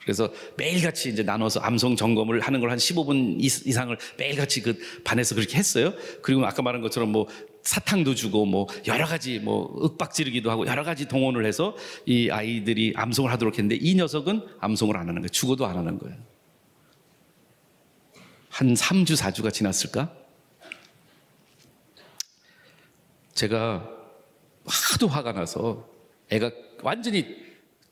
그래서 0.00 0.32
매일같이 0.56 1.08
이제 1.08 1.22
나눠서 1.24 1.60
암송 1.60 1.96
점검을 1.96 2.40
하는 2.40 2.60
걸 2.60 2.70
한 2.70 2.78
15분 2.78 3.36
이상을 3.40 3.96
매일같이 4.18 4.60
그 4.62 4.78
반에서 5.04 5.34
그렇게 5.34 5.56
했어요. 5.56 5.94
그리고 6.22 6.44
아까 6.46 6.62
말한 6.62 6.80
것처럼 6.82 7.10
뭐 7.10 7.26
사탕도 7.62 8.14
주고 8.14 8.44
뭐 8.44 8.68
여러 8.86 9.06
가지 9.06 9.40
뭐 9.40 9.74
윽박 9.82 10.12
지르기도 10.12 10.50
하고 10.50 10.66
여러 10.66 10.84
가지 10.84 11.08
동원을 11.08 11.44
해서 11.46 11.74
이 12.04 12.30
아이들이 12.30 12.92
암송을 12.94 13.32
하도록 13.32 13.54
했는데 13.54 13.76
이 13.80 13.94
녀석은 13.96 14.42
암송을 14.60 14.96
안 14.96 15.08
하는 15.08 15.22
거예요. 15.22 15.28
죽어도 15.28 15.66
안 15.66 15.76
하는 15.76 15.98
거예요. 15.98 16.16
한 18.56 18.72
3주, 18.72 19.18
4주가 19.18 19.52
지났을까? 19.52 20.10
제가 23.34 23.86
하도 24.64 25.08
화가 25.08 25.32
나서 25.32 25.86
애가 26.30 26.50
완전히 26.82 27.36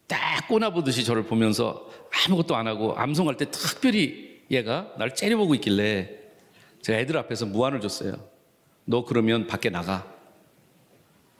딱 0.06 0.48
꼬나보듯이 0.48 1.04
저를 1.04 1.26
보면서 1.26 1.90
아무것도 2.10 2.56
안 2.56 2.66
하고 2.66 2.96
암송할 2.96 3.36
때 3.36 3.50
특별히 3.50 4.42
얘가 4.50 4.90
날 4.96 5.14
째려보고 5.14 5.54
있길래 5.56 6.18
제가 6.80 6.98
애들 6.98 7.18
앞에서 7.18 7.44
무안을 7.44 7.82
줬어요. 7.82 8.26
너 8.86 9.04
그러면 9.04 9.46
밖에 9.46 9.68
나가. 9.68 10.13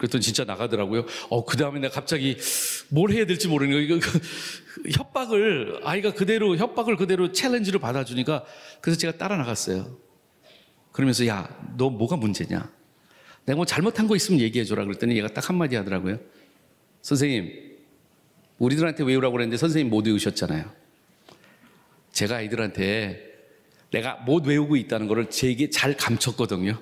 그랬더니 0.05 0.23
진짜 0.23 0.45
나가더라고요. 0.45 1.07
어, 1.31 1.45
그 1.45 1.57
다음에 1.57 1.81
내가 1.81 1.95
갑자기 1.95 2.37
뭘 2.89 3.11
해야 3.11 3.27
될지 3.27 3.49
모르는 3.49 3.89
거예요. 3.89 4.01
협박을, 4.93 5.81
아이가 5.83 6.13
그대로, 6.13 6.57
협박을 6.57 6.97
그대로 6.97 7.33
챌린지를 7.33 7.81
받아주니까 7.81 8.45
그래서 8.81 8.99
제가 8.99 9.17
따라 9.17 9.37
나갔어요. 9.37 9.99
그러면서 10.93 11.27
야, 11.27 11.49
너 11.77 11.91
뭐가 11.91 12.17
문제냐? 12.17 12.71
내가 13.47 13.57
뭐 13.57 13.67
잘못한 13.67 14.07
거 14.07 14.17
있으면 14.17 14.41
얘기해줘라. 14.41 14.85
그랬더니 14.85 15.17
얘가 15.17 15.29
딱 15.29 15.49
한마디 15.49 15.77
하더라고요. 15.77 16.19
선생님, 17.03 17.75
우리들한테 18.59 19.05
외우라고 19.05 19.33
그랬는데 19.33 19.57
선생님 19.57 19.91
못 19.91 20.07
외우셨잖아요. 20.07 20.71
제가 22.13 22.37
아이들한테 22.37 23.33
내가 23.91 24.15
못 24.17 24.47
외우고 24.47 24.77
있다는 24.77 25.09
거를 25.09 25.31
제게 25.31 25.71
잘 25.71 25.97
감췄거든요. 25.97 26.81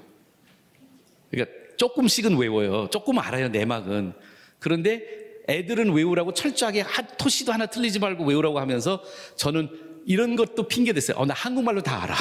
그러니까 1.30 1.61
조금씩은 1.82 2.36
외워요. 2.36 2.88
조금 2.90 3.18
알아요, 3.18 3.48
내막은. 3.48 4.12
그런데 4.60 5.02
애들은 5.48 5.92
외우라고 5.92 6.32
철저하게 6.32 6.84
토시도 7.18 7.52
하나 7.52 7.66
틀리지 7.66 7.98
말고 7.98 8.24
외우라고 8.24 8.60
하면서 8.60 9.02
저는 9.34 9.68
이런 10.06 10.36
것도 10.36 10.68
핑계 10.68 10.92
댔어요. 10.92 11.16
어, 11.16 11.26
나 11.26 11.34
한국말로 11.34 11.82
다 11.82 12.04
알아. 12.04 12.14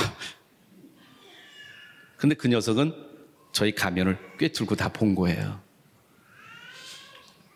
근데 2.17 2.34
그 2.34 2.47
녀석은 2.47 2.91
저희 3.52 3.76
가면을 3.76 4.17
꿰뚫고 4.39 4.76
다 4.76 4.89
본 4.89 5.13
거예요. 5.13 5.62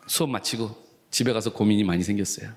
수업 0.06 0.30
마치고 0.30 0.76
집에 1.10 1.34
가서 1.34 1.52
고민이 1.54 1.84
많이 1.84 2.04
생겼어요. 2.04 2.52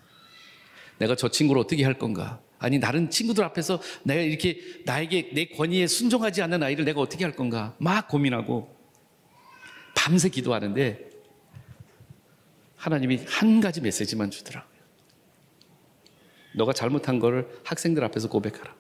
내가 0.98 1.16
저 1.16 1.30
친구를 1.30 1.62
어떻게 1.62 1.84
할 1.84 1.94
건가? 1.94 2.42
아니, 2.58 2.78
다른 2.80 3.08
친구들 3.08 3.42
앞에서 3.44 3.80
내가 4.02 4.20
이렇게 4.20 4.60
나에게 4.84 5.30
내 5.32 5.46
권위에 5.46 5.86
순종하지 5.86 6.42
않는 6.42 6.62
아이를 6.62 6.84
내가 6.84 7.00
어떻게 7.00 7.24
할 7.24 7.34
건가? 7.34 7.74
막 7.78 8.08
고민하고 8.08 8.77
밤새 10.08 10.30
기도하는데 10.30 11.10
하나님이 12.76 13.24
한 13.26 13.60
가지 13.60 13.82
메시지만 13.82 14.30
주더라고요. 14.30 14.78
너가 16.54 16.72
잘못한 16.72 17.18
거를 17.18 17.46
학생들 17.62 18.02
앞에서 18.04 18.30
고백하라. 18.30 18.74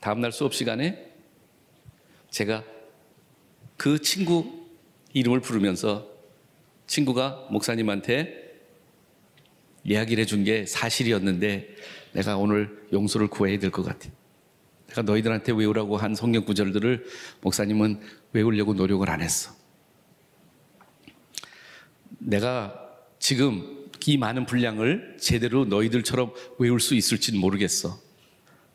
다음날 0.00 0.32
수업 0.32 0.52
시간에 0.52 1.10
제가 2.28 2.62
그 3.78 4.02
친구 4.02 4.66
이름을 5.14 5.40
부르면서 5.40 6.10
친구가 6.86 7.48
목사님한테 7.50 8.60
이야기를 9.84 10.20
해준 10.20 10.44
게 10.44 10.66
사실이었는데 10.66 11.74
내가 12.12 12.36
오늘 12.36 12.86
용서를 12.92 13.28
구해야 13.28 13.58
될 13.58 13.70
것 13.70 13.82
같아. 13.82 14.10
내가 14.94 15.02
너희들한테 15.02 15.52
외우라고 15.52 15.96
한 15.96 16.14
성경 16.14 16.44
구절들을 16.44 17.04
목사님은 17.40 18.00
외우려고 18.32 18.74
노력을 18.74 19.08
안 19.10 19.20
했어. 19.20 19.52
내가 22.18 22.80
지금 23.18 23.88
이 24.06 24.16
많은 24.16 24.46
분량을 24.46 25.16
제대로 25.18 25.64
너희들처럼 25.64 26.32
외울 26.58 26.78
수 26.78 26.94
있을지는 26.94 27.40
모르겠어. 27.40 27.98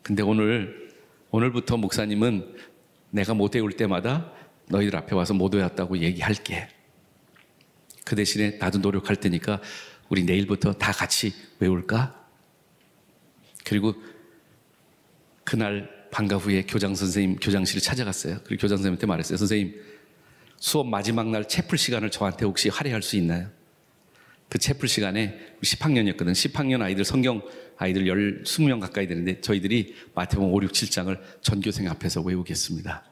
근데 0.02 0.22
오늘, 0.22 0.92
오늘부터 1.32 1.78
목사님은 1.78 2.56
내가 3.12 3.34
못 3.34 3.56
외울 3.56 3.72
때마다 3.72 4.34
너희들 4.68 4.98
앞에 4.98 5.16
와서 5.16 5.34
못 5.34 5.54
외웠다고 5.54 6.00
얘기할게. 6.00 6.68
그 8.04 8.16
대신에 8.16 8.58
나도 8.58 8.80
노력할 8.80 9.16
테니까 9.16 9.62
우리 10.10 10.24
내일부터 10.24 10.74
다 10.74 10.92
같이 10.92 11.34
외울까? 11.60 12.28
그리고 13.64 13.94
그날 15.44 15.99
방과 16.12 16.38
후에 16.38 16.64
교장 16.64 16.96
선생님 16.96 17.38
교장실을 17.38 17.82
찾아갔어요. 17.82 18.40
그리고 18.44 18.62
교장 18.62 18.78
선생님한테 18.78 19.08
말했어요. 19.08 19.38
선생님, 19.38 19.80
수업 20.58 20.88
마지막 20.88 21.30
날 21.30 21.48
채플 21.48 21.78
시간을 21.78 22.12
저한테 22.12 22.46
혹시 22.46 22.70
할애할 22.70 23.02
수 23.02 23.16
있나요? 23.16 23.50
그 24.50 24.58
채플 24.58 24.88
시간에 24.88 25.56
10학년이었거든. 25.62 26.32
10학년 26.32 26.82
아이들 26.82 27.06
성경 27.06 27.42
아이들 27.78 28.08
10, 28.08 28.44
20명 28.44 28.80
가까이 28.82 29.08
되는데 29.08 29.40
저희들이 29.40 29.96
마태복음 30.16 30.52
5, 30.52 30.64
6, 30.64 30.72
7장을 30.72 31.18
전교생 31.42 31.88
앞에서 31.88 32.22
외우겠습니다. 32.22 33.04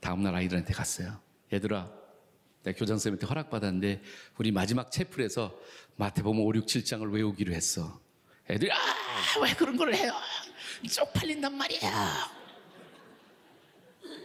다음날 0.00 0.34
아이들한테 0.34 0.72
갔어요. 0.72 1.20
얘들아, 1.52 1.90
내가 2.64 2.78
교장 2.78 2.96
선생님한테 2.96 3.26
허락받았는데 3.26 4.02
우리 4.38 4.50
마지막 4.50 4.90
채플에서 4.90 5.54
마태복음 5.96 6.40
5, 6.40 6.54
6, 6.56 6.66
7장을 6.66 7.12
외우기로 7.12 7.52
했어. 7.52 8.00
애들이 8.50 8.72
아, 8.72 8.76
왜 9.42 9.54
그런 9.54 9.76
걸 9.76 9.94
해요? 9.94 10.12
쪽팔린단 10.82 11.56
말이야. 11.56 12.30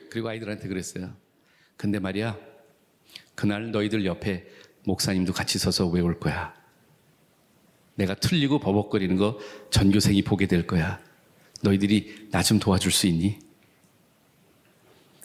그리고 0.09 0.29
아이들한테 0.29 0.67
그랬어요. 0.67 1.15
근데 1.77 1.99
말이야, 1.99 2.37
그날 3.35 3.71
너희들 3.71 4.05
옆에 4.05 4.47
목사님도 4.83 5.33
같이 5.33 5.59
서서 5.59 5.87
외울 5.87 6.19
거야. 6.19 6.53
내가 7.95 8.15
틀리고 8.15 8.59
버벅거리는 8.59 9.15
거 9.17 9.39
전교생이 9.71 10.21
보게 10.23 10.47
될 10.47 10.65
거야. 10.65 10.99
너희들이 11.61 12.29
나 12.31 12.41
좀 12.41 12.59
도와줄 12.59 12.91
수 12.91 13.07
있니? 13.07 13.39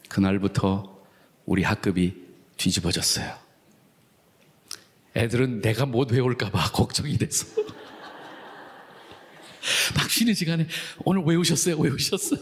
그날부터 0.09 1.03
우리 1.47 1.63
학급이 1.63 2.23
뒤집어졌어요. 2.57 3.37
애들은 5.17 5.61
내가 5.61 5.87
못 5.87 6.11
외울까봐 6.13 6.71
걱정이 6.73 7.17
돼서. 7.19 7.47
막 9.97 10.11
쉬는 10.11 10.35
시간에 10.35 10.67
오늘 11.05 11.23
외우셨어요? 11.25 11.79
외우셨어요? 11.79 12.41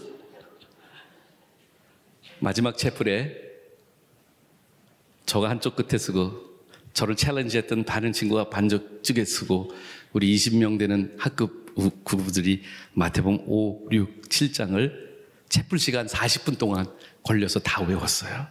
마지막 2.38 2.76
채플에 2.76 3.36
저가 5.26 5.48
한쪽 5.48 5.76
끝에 5.76 5.98
쓰고 5.98 6.52
저를 6.92 7.16
챌린지했던 7.16 7.84
다른 7.84 8.12
친구가 8.12 8.50
반쪽에 8.50 9.24
쓰고 9.24 9.72
우리 10.12 10.34
20명 10.34 10.78
되는 10.78 11.14
학급 11.18 11.62
구부들이 12.04 12.62
마태복음 12.92 13.44
5, 13.46 13.88
6, 13.90 14.22
7장을 14.28 14.92
채플 15.48 15.78
시간 15.78 16.06
40분 16.06 16.58
동안 16.58 16.86
걸려서 17.22 17.60
다 17.60 17.82
외웠어요. 17.82 18.46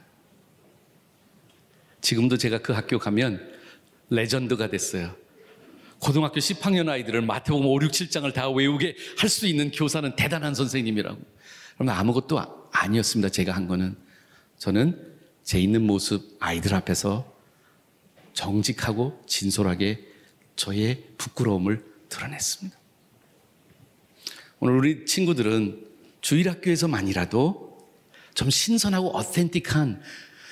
지금도 1.99 2.37
제가 2.37 2.59
그 2.59 2.73
학교 2.73 2.97
가면 2.97 3.51
레전드가 4.09 4.69
됐어요. 4.69 5.15
고등학교 6.01 6.39
10학년 6.39 6.89
아이들을 6.89 7.21
마태복음 7.21 7.65
5, 7.65 7.81
6, 7.83 7.91
7장을 7.91 8.33
다 8.33 8.49
외우게 8.49 8.95
할 9.17 9.29
수 9.29 9.45
있는 9.47 9.71
교사는 9.71 10.15
대단한 10.15 10.55
선생님이라고. 10.55 11.21
그러면 11.75 11.95
아무것도 11.95 12.69
아니었습니다. 12.71 13.29
제가 13.29 13.53
한 13.53 13.67
거는. 13.67 13.95
저는 14.57 14.99
제 15.43 15.59
있는 15.59 15.83
모습 15.83 16.37
아이들 16.39 16.73
앞에서 16.73 17.31
정직하고 18.33 19.21
진솔하게 19.27 20.07
저의 20.55 21.03
부끄러움을 21.17 21.83
드러냈습니다. 22.09 22.77
오늘 24.59 24.77
우리 24.77 25.05
친구들은 25.05 25.87
주일학교에서만이라도 26.21 27.89
좀 28.33 28.49
신선하고 28.49 29.15
어센틱한 29.17 30.01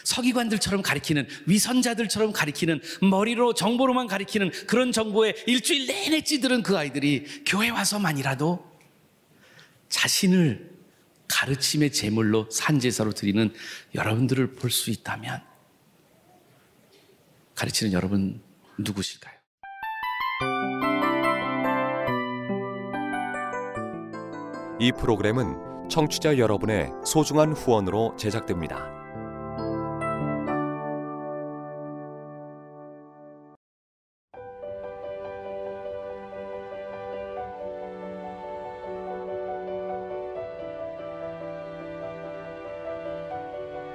서기관들처럼 0.09 0.81
가리키는 0.81 1.27
위선자들처럼 1.45 2.31
가리키는 2.31 2.81
머리로 3.01 3.53
정보로만 3.53 4.07
가리키는 4.07 4.49
그런 4.65 4.91
정보에 4.91 5.35
일주일 5.45 5.85
내내 5.85 6.21
찌들은 6.21 6.63
그 6.63 6.77
아이들이 6.77 7.25
교회 7.45 7.69
와서만이라도 7.69 8.67
자신을 9.89 10.69
가르침의 11.27 11.91
제물로 11.91 12.49
산제사로 12.49 13.11
드리는 13.11 13.53
여러분들을 13.93 14.55
볼 14.55 14.71
수 14.71 14.89
있다면 14.89 15.43
가르치는 17.53 17.93
여러분 17.93 18.41
누구실까요? 18.79 19.35
이 24.79 24.91
프로그램은 24.93 25.89
청취자 25.89 26.37
여러분의 26.37 26.89
소중한 27.05 27.51
후원으로 27.51 28.15
제작됩니다. 28.17 28.98